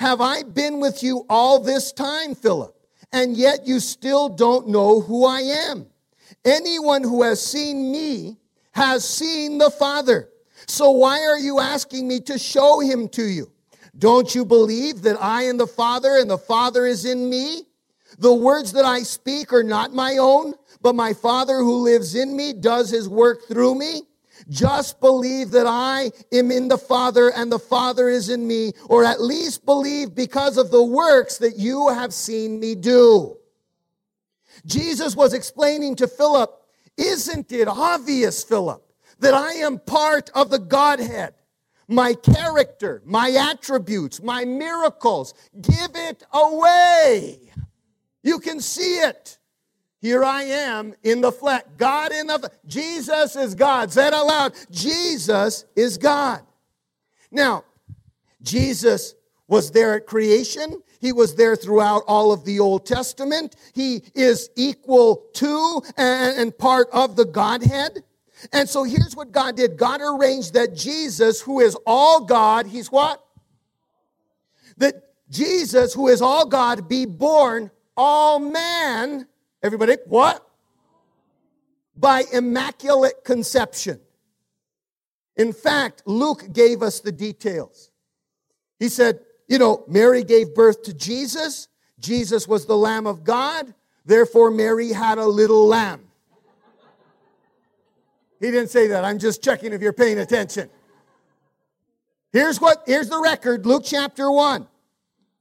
Have 0.00 0.22
I 0.22 0.44
been 0.44 0.80
with 0.80 1.02
you 1.02 1.26
all 1.28 1.60
this 1.60 1.92
time, 1.92 2.34
Philip, 2.34 2.74
and 3.12 3.36
yet 3.36 3.66
you 3.66 3.78
still 3.80 4.30
don't 4.30 4.66
know 4.66 5.02
who 5.02 5.26
I 5.26 5.40
am? 5.40 5.88
Anyone 6.42 7.02
who 7.02 7.22
has 7.22 7.44
seen 7.44 7.92
me 7.92 8.38
has 8.72 9.06
seen 9.06 9.58
the 9.58 9.70
Father. 9.70 10.30
So 10.66 10.90
why 10.90 11.26
are 11.26 11.38
you 11.38 11.60
asking 11.60 12.08
me 12.08 12.18
to 12.20 12.38
show 12.38 12.80
him 12.80 13.10
to 13.10 13.22
you? 13.22 13.52
Don't 13.98 14.34
you 14.34 14.46
believe 14.46 15.02
that 15.02 15.22
I 15.22 15.42
am 15.42 15.58
the 15.58 15.66
Father 15.66 16.16
and 16.16 16.30
the 16.30 16.38
Father 16.38 16.86
is 16.86 17.04
in 17.04 17.28
me? 17.28 17.64
The 18.18 18.32
words 18.32 18.72
that 18.72 18.86
I 18.86 19.00
speak 19.00 19.52
are 19.52 19.62
not 19.62 19.92
my 19.92 20.16
own, 20.16 20.54
but 20.80 20.94
my 20.94 21.12
Father 21.12 21.58
who 21.58 21.84
lives 21.84 22.14
in 22.14 22.34
me 22.34 22.54
does 22.54 22.88
his 22.88 23.06
work 23.06 23.46
through 23.48 23.74
me. 23.74 24.04
Just 24.48 25.00
believe 25.00 25.50
that 25.50 25.66
I 25.66 26.10
am 26.32 26.50
in 26.50 26.68
the 26.68 26.78
Father 26.78 27.30
and 27.30 27.50
the 27.50 27.58
Father 27.58 28.08
is 28.08 28.28
in 28.28 28.46
me, 28.46 28.72
or 28.86 29.04
at 29.04 29.20
least 29.20 29.64
believe 29.64 30.14
because 30.14 30.56
of 30.56 30.70
the 30.70 30.82
works 30.82 31.38
that 31.38 31.58
you 31.58 31.88
have 31.88 32.14
seen 32.14 32.58
me 32.58 32.74
do. 32.74 33.36
Jesus 34.66 35.16
was 35.16 35.34
explaining 35.34 35.96
to 35.96 36.06
Philip, 36.06 36.50
isn't 36.96 37.50
it 37.52 37.68
obvious, 37.68 38.44
Philip? 38.44 38.84
that 39.20 39.34
I 39.34 39.52
am 39.54 39.78
part 39.78 40.30
of 40.34 40.50
the 40.50 40.58
Godhead. 40.58 41.34
My 41.86 42.14
character, 42.14 43.02
my 43.04 43.30
attributes, 43.30 44.22
my 44.22 44.44
miracles, 44.44 45.34
give 45.60 45.90
it 45.94 46.24
away. 46.32 47.52
You 48.22 48.38
can 48.38 48.60
see 48.60 48.98
it. 48.98 49.38
Here 50.00 50.24
I 50.24 50.44
am 50.44 50.94
in 51.02 51.20
the 51.20 51.30
flesh. 51.30 51.62
God 51.76 52.12
in 52.12 52.26
the 52.26 52.38
flesh. 52.38 52.52
Jesus 52.66 53.36
is 53.36 53.54
God. 53.54 53.92
Say 53.92 54.06
it 54.06 54.14
out 54.14 54.26
loud. 54.26 54.52
Jesus 54.70 55.66
is 55.76 55.98
God. 55.98 56.40
Now, 57.30 57.64
Jesus 58.42 59.14
was 59.46 59.70
there 59.70 59.94
at 59.94 60.06
creation. 60.06 60.82
He 61.00 61.12
was 61.12 61.34
there 61.34 61.56
throughout 61.56 62.02
all 62.06 62.32
of 62.32 62.44
the 62.44 62.60
Old 62.60 62.86
Testament. 62.86 63.56
He 63.74 64.02
is 64.14 64.48
equal 64.56 65.26
to 65.34 65.82
and, 65.96 66.56
part 66.56 66.88
of 66.92 67.16
the 67.16 67.24
Godhead. 67.24 68.02
And 68.52 68.68
so 68.68 68.84
here's 68.84 69.14
what 69.14 69.32
God 69.32 69.56
did 69.56 69.76
God 69.76 70.00
arranged 70.00 70.54
that 70.54 70.74
Jesus, 70.74 71.42
who 71.42 71.60
is 71.60 71.76
all 71.86 72.24
God, 72.24 72.66
he's 72.66 72.90
what? 72.90 73.22
That 74.78 74.94
Jesus, 75.28 75.92
who 75.92 76.08
is 76.08 76.22
all 76.22 76.46
God, 76.46 76.88
be 76.88 77.04
born 77.04 77.70
all 77.96 78.38
man. 78.38 79.26
Everybody, 79.62 79.96
what? 80.06 80.46
By 81.96 82.24
immaculate 82.32 83.24
conception. 83.24 84.00
In 85.36 85.52
fact, 85.52 86.02
Luke 86.06 86.52
gave 86.52 86.82
us 86.82 87.00
the 87.00 87.12
details. 87.12 87.90
He 88.78 88.88
said, 88.88 89.20
you 89.48 89.58
know, 89.58 89.84
Mary 89.88 90.22
gave 90.22 90.54
birth 90.54 90.82
to 90.84 90.94
Jesus. 90.94 91.68
Jesus 91.98 92.48
was 92.48 92.66
the 92.66 92.76
Lamb 92.76 93.06
of 93.06 93.24
God. 93.24 93.74
Therefore, 94.06 94.50
Mary 94.50 94.92
had 94.92 95.18
a 95.18 95.26
little 95.26 95.66
lamb. 95.66 96.00
He 98.40 98.50
didn't 98.50 98.70
say 98.70 98.86
that. 98.88 99.04
I'm 99.04 99.18
just 99.18 99.42
checking 99.42 99.72
if 99.72 99.82
you're 99.82 99.92
paying 99.92 100.18
attention. 100.18 100.70
Here's 102.32 102.60
what, 102.60 102.82
here's 102.86 103.08
the 103.08 103.20
record 103.20 103.66
Luke 103.66 103.82
chapter 103.84 104.30
1, 104.30 104.66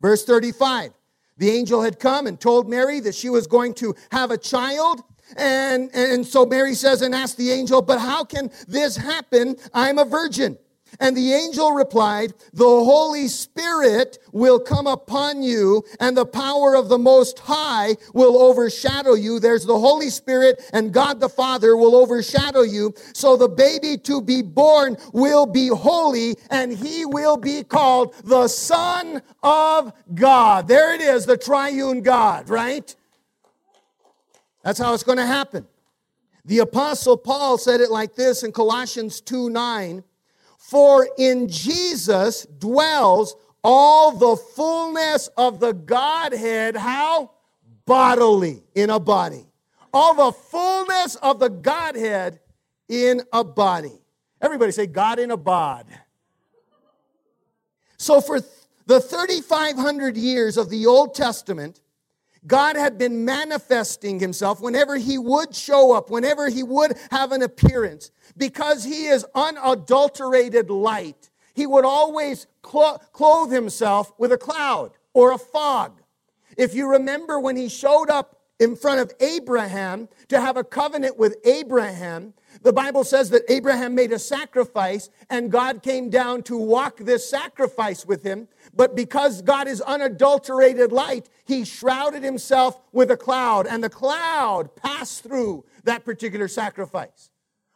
verse 0.01 0.25
35. 0.25 0.91
The 1.39 1.49
angel 1.49 1.81
had 1.81 1.99
come 1.99 2.27
and 2.27 2.39
told 2.39 2.69
Mary 2.69 2.99
that 2.99 3.15
she 3.15 3.29
was 3.29 3.47
going 3.47 3.73
to 3.75 3.95
have 4.11 4.29
a 4.29 4.37
child. 4.37 5.01
And, 5.37 5.89
and 5.95 6.27
so 6.27 6.45
Mary 6.45 6.75
says 6.75 7.01
and 7.01 7.15
asks 7.15 7.35
the 7.35 7.51
angel, 7.51 7.81
But 7.81 7.99
how 7.99 8.25
can 8.25 8.51
this 8.67 8.97
happen? 8.97 9.55
I'm 9.73 9.97
a 9.97 10.05
virgin. 10.05 10.57
And 10.99 11.15
the 11.15 11.33
angel 11.33 11.71
replied, 11.71 12.33
The 12.53 12.63
Holy 12.63 13.27
Spirit 13.27 14.17
will 14.31 14.59
come 14.59 14.87
upon 14.87 15.43
you, 15.43 15.83
and 15.99 16.15
the 16.15 16.25
power 16.25 16.75
of 16.75 16.89
the 16.89 16.97
Most 16.97 17.39
High 17.39 17.95
will 18.13 18.41
overshadow 18.41 19.13
you. 19.13 19.39
There's 19.39 19.65
the 19.65 19.79
Holy 19.79 20.09
Spirit, 20.09 20.61
and 20.73 20.93
God 20.93 21.19
the 21.19 21.29
Father 21.29 21.77
will 21.77 21.95
overshadow 21.95 22.61
you. 22.61 22.93
So 23.13 23.37
the 23.37 23.49
baby 23.49 23.97
to 23.99 24.21
be 24.21 24.41
born 24.41 24.97
will 25.13 25.45
be 25.45 25.67
holy, 25.67 26.35
and 26.49 26.71
he 26.71 27.05
will 27.05 27.37
be 27.37 27.63
called 27.63 28.15
the 28.23 28.47
Son 28.47 29.21
of 29.43 29.93
God. 30.13 30.67
There 30.67 30.93
it 30.93 31.01
is, 31.01 31.25
the 31.25 31.37
triune 31.37 32.01
God, 32.01 32.49
right? 32.49 32.95
That's 34.63 34.79
how 34.79 34.93
it's 34.93 35.03
going 35.03 35.17
to 35.17 35.25
happen. 35.25 35.67
The 36.45 36.59
Apostle 36.59 37.17
Paul 37.17 37.57
said 37.57 37.79
it 37.79 37.91
like 37.91 38.15
this 38.15 38.43
in 38.43 38.51
Colossians 38.51 39.21
2 39.21 39.49
9. 39.49 40.03
For 40.59 41.07
in 41.17 41.47
Jesus 41.47 42.45
dwells 42.45 43.35
all 43.63 44.11
the 44.11 44.35
fullness 44.35 45.29
of 45.37 45.59
the 45.59 45.73
Godhead. 45.73 46.75
How? 46.75 47.31
Bodily, 47.85 48.61
in 48.75 48.89
a 48.89 48.99
body. 48.99 49.47
All 49.93 50.13
the 50.13 50.31
fullness 50.31 51.15
of 51.15 51.39
the 51.39 51.49
Godhead 51.49 52.39
in 52.89 53.21
a 53.33 53.43
body. 53.43 53.99
Everybody 54.41 54.71
say, 54.73 54.85
God 54.85 55.17
in 55.17 55.31
a 55.31 55.37
bod. 55.37 55.87
So 57.97 58.21
for 58.21 58.39
the 58.85 58.99
3,500 58.99 60.17
years 60.17 60.57
of 60.57 60.69
the 60.69 60.85
Old 60.85 61.15
Testament, 61.15 61.79
God 62.47 62.75
had 62.75 62.97
been 62.97 63.25
manifesting 63.25 64.19
himself 64.19 64.61
whenever 64.61 64.95
he 64.95 65.17
would 65.17 65.53
show 65.53 65.93
up, 65.93 66.09
whenever 66.09 66.49
he 66.49 66.63
would 66.63 66.97
have 67.11 67.31
an 67.31 67.41
appearance. 67.41 68.11
Because 68.37 68.83
he 68.83 69.07
is 69.07 69.25
unadulterated 69.35 70.69
light, 70.69 71.29
he 71.53 71.67
would 71.67 71.85
always 71.85 72.47
clothe 72.61 73.51
himself 73.51 74.13
with 74.17 74.31
a 74.31 74.37
cloud 74.37 74.91
or 75.13 75.33
a 75.33 75.37
fog. 75.37 76.01
If 76.57 76.73
you 76.73 76.89
remember 76.89 77.39
when 77.39 77.57
he 77.57 77.67
showed 77.67 78.09
up 78.09 78.37
in 78.59 78.75
front 78.75 79.01
of 79.01 79.11
Abraham 79.19 80.07
to 80.29 80.39
have 80.39 80.57
a 80.57 80.63
covenant 80.63 81.17
with 81.17 81.37
Abraham, 81.45 82.33
the 82.61 82.73
Bible 82.73 83.03
says 83.03 83.29
that 83.29 83.43
Abraham 83.47 83.95
made 83.95 84.11
a 84.11 84.19
sacrifice 84.19 85.09
and 85.29 85.51
God 85.51 85.81
came 85.81 86.09
down 86.09 86.43
to 86.43 86.57
walk 86.57 86.97
this 86.97 87.29
sacrifice 87.29 88.05
with 88.05 88.23
him. 88.23 88.47
But 88.73 88.95
because 88.95 89.41
God 89.41 89.67
is 89.67 89.81
unadulterated 89.81 90.91
light, 90.91 91.29
he 91.45 91.63
shrouded 91.63 92.23
himself 92.23 92.79
with 92.91 93.11
a 93.11 93.17
cloud, 93.17 93.65
and 93.65 93.83
the 93.83 93.89
cloud 93.89 94.75
passed 94.75 95.23
through 95.23 95.65
that 95.85 96.05
particular 96.05 96.47
sacrifice. 96.47 97.31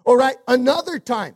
All 0.05 0.17
right, 0.17 0.35
another 0.47 0.99
time 0.99 1.35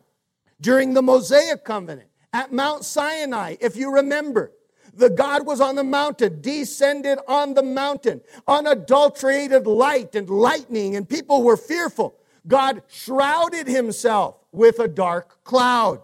during 0.59 0.93
the 0.93 1.01
Mosaic 1.01 1.63
covenant 1.63 2.09
at 2.33 2.51
Mount 2.51 2.83
Sinai, 2.83 3.55
if 3.61 3.75
you 3.75 3.93
remember, 3.93 4.51
the 4.93 5.09
God 5.09 5.45
was 5.45 5.61
on 5.61 5.75
the 5.75 5.83
mountain, 5.83 6.41
descended 6.41 7.19
on 7.27 7.53
the 7.53 7.63
mountain, 7.63 8.21
unadulterated 8.47 9.67
light 9.67 10.15
and 10.15 10.29
lightning, 10.29 10.95
and 10.95 11.07
people 11.07 11.43
were 11.43 11.57
fearful. 11.57 12.15
God 12.47 12.81
shrouded 12.87 13.67
himself 13.67 14.37
with 14.51 14.79
a 14.79 14.87
dark 14.87 15.43
cloud. 15.43 16.01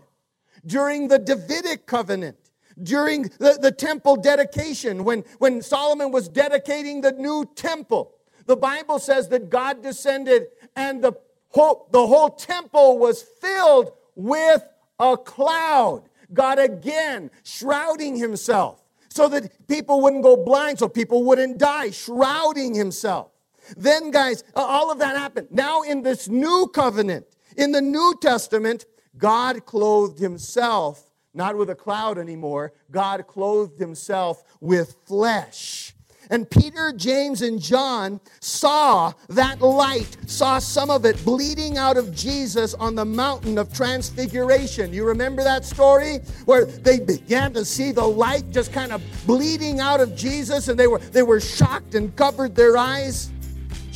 During 0.66 1.08
the 1.08 1.20
Davidic 1.20 1.86
covenant, 1.86 2.38
during 2.82 3.24
the, 3.40 3.58
the 3.62 3.72
temple 3.72 4.16
dedication, 4.16 5.04
when, 5.04 5.24
when 5.40 5.62
Solomon 5.62 6.12
was 6.12 6.28
dedicating 6.28 7.02
the 7.02 7.12
new 7.12 7.50
temple, 7.56 8.16
the 8.46 8.58
Bible 8.58 9.00
says 9.00 9.30
that 9.30 9.50
God 9.50 9.84
descended 9.84 10.48
and 10.76 11.04
the 11.04 11.14
whole, 11.50 11.88
the 11.92 12.06
whole 12.06 12.30
temple 12.30 12.98
was 12.98 13.22
filled 13.22 13.92
with 14.16 14.64
a 15.00 15.18
cloud. 15.18 16.04
God 16.34 16.60
again 16.60 17.30
shrouding 17.44 18.16
himself 18.16 18.84
so 19.10 19.30
that 19.30 19.68
people 19.68 20.02
wouldn't 20.02 20.24
go 20.24 20.36
blind, 20.36 20.80
so 20.80 20.90
people 20.90 21.24
wouldn't 21.24 21.60
die, 21.60 21.92
shrouding 21.92 22.74
himself. 22.74 23.33
Then, 23.78 24.12
guys, 24.12 24.44
all 24.56 24.92
of 24.92 25.00
that 25.00 25.16
happened. 25.18 25.48
Now, 25.52 25.82
in 25.84 26.04
this 26.04 26.28
new 26.28 26.70
covenant, 26.74 27.26
in 27.58 27.72
the 27.72 27.82
New 27.82 28.16
Testament, 28.22 28.86
God 29.18 29.66
clothed 29.66 30.20
himself 30.20 31.10
not 31.34 31.58
with 31.58 31.70
a 31.70 31.76
cloud 31.76 32.18
anymore. 32.18 32.74
God 32.92 33.26
clothed 33.28 33.80
himself 33.80 34.44
with 34.62 34.96
flesh. 35.06 35.96
And 36.30 36.50
Peter, 36.50 36.94
James, 36.94 37.42
and 37.42 37.62
John 37.62 38.22
saw 38.40 39.12
that 39.30 39.62
light, 39.62 40.16
saw 40.26 40.58
some 40.58 40.90
of 40.90 41.06
it 41.06 41.24
bleeding 41.26 41.78
out 41.78 41.98
of 41.98 42.16
Jesus 42.16 42.74
on 42.76 42.96
the 42.96 43.04
mountain 43.04 43.58
of 43.58 43.74
transfiguration. 43.74 44.94
You 44.94 45.06
remember 45.06 45.44
that 45.44 45.66
story 45.66 46.20
where 46.46 46.66
they 46.66 47.00
began 47.00 47.54
to 47.54 47.66
see 47.66 47.92
the 47.92 48.06
light 48.06 48.50
just 48.52 48.72
kind 48.72 48.94
of 48.94 49.04
bleeding 49.28 49.82
out 49.82 50.00
of 50.00 50.16
Jesus 50.16 50.70
and 50.70 50.80
they 50.80 50.88
were 50.88 51.00
they 51.00 51.24
were 51.24 51.42
shocked 51.42 51.94
and 51.94 52.16
covered 52.16 52.56
their 52.56 52.78
eyes? 52.78 53.30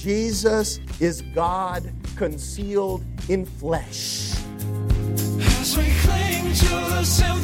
Jesus 0.08 0.80
is 1.02 1.22
God 1.36 1.92
concealed 2.16 3.04
in 3.28 3.46
flesh. 3.46 4.32
As 5.60 5.76
we 5.76 5.84
cling 6.00 6.54
to 6.54 6.70
the 6.70 7.04
simple 7.04 7.44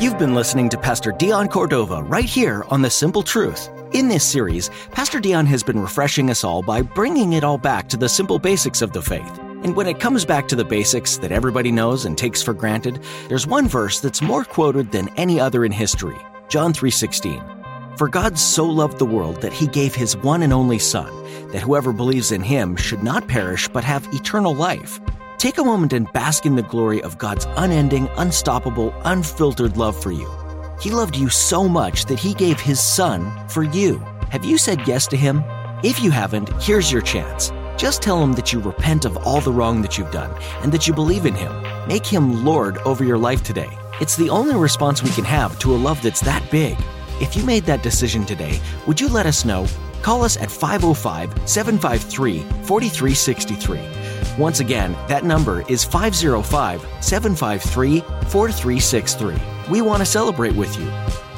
You've 0.00 0.18
been 0.18 0.34
listening 0.34 0.70
to 0.70 0.78
Pastor 0.78 1.12
Dion 1.12 1.48
Cordova 1.48 2.02
right 2.02 2.24
here 2.24 2.64
on 2.70 2.80
The 2.80 2.88
Simple 2.88 3.22
Truth. 3.22 3.68
In 3.92 4.08
this 4.08 4.24
series, 4.24 4.70
Pastor 4.90 5.20
Dion 5.20 5.44
has 5.44 5.62
been 5.62 5.78
refreshing 5.78 6.30
us 6.30 6.44
all 6.44 6.62
by 6.62 6.80
bringing 6.80 7.34
it 7.34 7.44
all 7.44 7.58
back 7.58 7.90
to 7.90 7.98
the 7.98 8.08
simple 8.08 8.38
basics 8.38 8.80
of 8.80 8.90
the 8.94 9.02
faith. 9.02 9.53
And 9.64 9.74
when 9.74 9.86
it 9.86 9.98
comes 9.98 10.26
back 10.26 10.46
to 10.48 10.56
the 10.56 10.64
basics 10.64 11.16
that 11.16 11.32
everybody 11.32 11.72
knows 11.72 12.04
and 12.04 12.18
takes 12.18 12.42
for 12.42 12.52
granted, 12.52 13.02
there's 13.28 13.46
one 13.46 13.66
verse 13.66 13.98
that's 13.98 14.20
more 14.20 14.44
quoted 14.44 14.92
than 14.92 15.08
any 15.16 15.40
other 15.40 15.64
in 15.64 15.72
history. 15.72 16.18
John 16.50 16.74
3:16. 16.74 17.42
For 17.96 18.06
God 18.06 18.38
so 18.38 18.66
loved 18.66 18.98
the 18.98 19.06
world 19.06 19.40
that 19.40 19.54
he 19.54 19.66
gave 19.66 19.94
his 19.94 20.18
one 20.18 20.42
and 20.42 20.52
only 20.52 20.78
son, 20.78 21.10
that 21.50 21.62
whoever 21.62 21.94
believes 21.94 22.30
in 22.30 22.42
him 22.42 22.76
should 22.76 23.02
not 23.02 23.26
perish 23.26 23.66
but 23.68 23.84
have 23.84 24.06
eternal 24.12 24.54
life. 24.54 25.00
Take 25.38 25.56
a 25.56 25.64
moment 25.64 25.94
and 25.94 26.12
bask 26.12 26.44
in 26.44 26.56
the 26.56 26.62
glory 26.62 27.02
of 27.02 27.16
God's 27.16 27.46
unending, 27.56 28.08
unstoppable, 28.18 28.92
unfiltered 29.04 29.78
love 29.78 29.96
for 29.96 30.12
you. 30.12 30.28
He 30.78 30.90
loved 30.90 31.16
you 31.16 31.30
so 31.30 31.66
much 31.66 32.04
that 32.04 32.18
he 32.18 32.34
gave 32.34 32.60
his 32.60 32.80
son 32.80 33.32
for 33.48 33.62
you. 33.62 33.98
Have 34.28 34.44
you 34.44 34.58
said 34.58 34.86
yes 34.86 35.06
to 35.06 35.16
him? 35.16 35.42
If 35.82 36.02
you 36.02 36.10
haven't, 36.10 36.50
here's 36.62 36.92
your 36.92 37.02
chance. 37.02 37.50
Just 37.76 38.02
tell 38.02 38.22
him 38.22 38.32
that 38.34 38.52
you 38.52 38.60
repent 38.60 39.04
of 39.04 39.16
all 39.18 39.40
the 39.40 39.52
wrong 39.52 39.82
that 39.82 39.98
you've 39.98 40.12
done 40.12 40.30
and 40.62 40.70
that 40.72 40.86
you 40.86 40.94
believe 40.94 41.26
in 41.26 41.34
him. 41.34 41.52
Make 41.88 42.06
him 42.06 42.44
Lord 42.44 42.78
over 42.78 43.04
your 43.04 43.18
life 43.18 43.42
today. 43.42 43.70
It's 44.00 44.16
the 44.16 44.30
only 44.30 44.54
response 44.54 45.02
we 45.02 45.10
can 45.10 45.24
have 45.24 45.58
to 45.60 45.74
a 45.74 45.76
love 45.76 46.00
that's 46.02 46.20
that 46.20 46.48
big. 46.50 46.76
If 47.20 47.36
you 47.36 47.44
made 47.44 47.64
that 47.64 47.82
decision 47.82 48.24
today, 48.24 48.60
would 48.86 49.00
you 49.00 49.08
let 49.08 49.26
us 49.26 49.44
know? 49.44 49.66
Call 50.02 50.22
us 50.22 50.36
at 50.36 50.50
505 50.50 51.48
753 51.48 52.40
4363. 52.64 53.80
Once 54.38 54.60
again, 54.60 54.92
that 55.08 55.24
number 55.24 55.64
is 55.68 55.84
505 55.84 56.80
753 57.00 58.00
4363. 58.00 59.36
We 59.70 59.80
want 59.80 60.00
to 60.00 60.06
celebrate 60.06 60.54
with 60.54 60.78
you. 60.78 60.90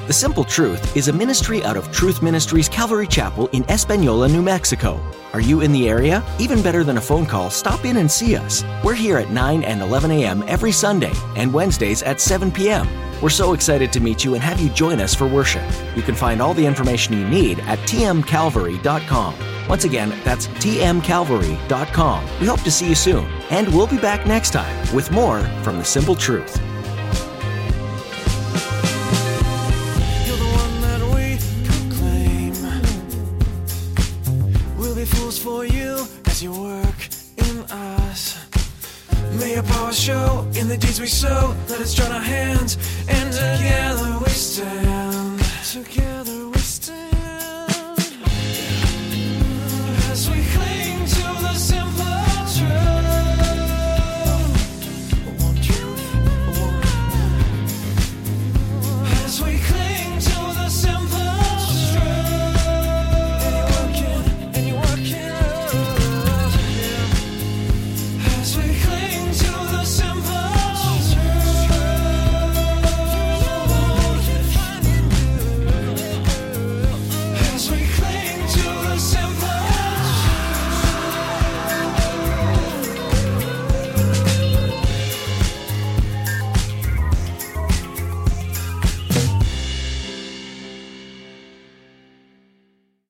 The 0.06 0.12
Simple 0.12 0.44
Truth 0.44 0.96
is 0.96 1.08
a 1.08 1.12
ministry 1.12 1.64
out 1.64 1.76
of 1.76 1.90
Truth 1.90 2.22
Ministries 2.22 2.68
Calvary 2.68 3.08
Chapel 3.08 3.48
in 3.48 3.68
Espanola, 3.68 4.28
New 4.28 4.40
Mexico. 4.40 5.04
Are 5.32 5.40
you 5.40 5.62
in 5.62 5.72
the 5.72 5.88
area? 5.88 6.22
Even 6.38 6.62
better 6.62 6.84
than 6.84 6.96
a 6.96 7.00
phone 7.00 7.26
call, 7.26 7.50
stop 7.50 7.84
in 7.84 7.96
and 7.96 8.08
see 8.08 8.36
us. 8.36 8.62
We're 8.84 8.94
here 8.94 9.18
at 9.18 9.30
9 9.30 9.64
and 9.64 9.82
11 9.82 10.12
a.m. 10.12 10.44
every 10.46 10.70
Sunday 10.70 11.12
and 11.34 11.52
Wednesdays 11.52 12.04
at 12.04 12.20
7 12.20 12.52
p.m. 12.52 12.86
We're 13.20 13.30
so 13.30 13.52
excited 13.52 13.92
to 13.94 14.00
meet 14.00 14.24
you 14.24 14.34
and 14.34 14.44
have 14.44 14.60
you 14.60 14.68
join 14.68 15.00
us 15.00 15.12
for 15.12 15.26
worship. 15.26 15.64
You 15.96 16.02
can 16.02 16.14
find 16.14 16.40
all 16.40 16.54
the 16.54 16.66
information 16.66 17.18
you 17.18 17.26
need 17.26 17.58
at 17.60 17.80
tmcalvary.com. 17.80 19.34
Once 19.68 19.82
again, 19.82 20.14
that's 20.22 20.46
tmcalvary.com. 20.46 22.40
We 22.40 22.46
hope 22.46 22.60
to 22.60 22.70
see 22.70 22.88
you 22.88 22.94
soon, 22.94 23.26
and 23.50 23.66
we'll 23.74 23.88
be 23.88 23.98
back 23.98 24.24
next 24.24 24.52
time 24.52 24.94
with 24.94 25.10
more 25.10 25.40
from 25.64 25.78
the 25.78 25.84
Simple 25.84 26.14
Truth. 26.14 26.60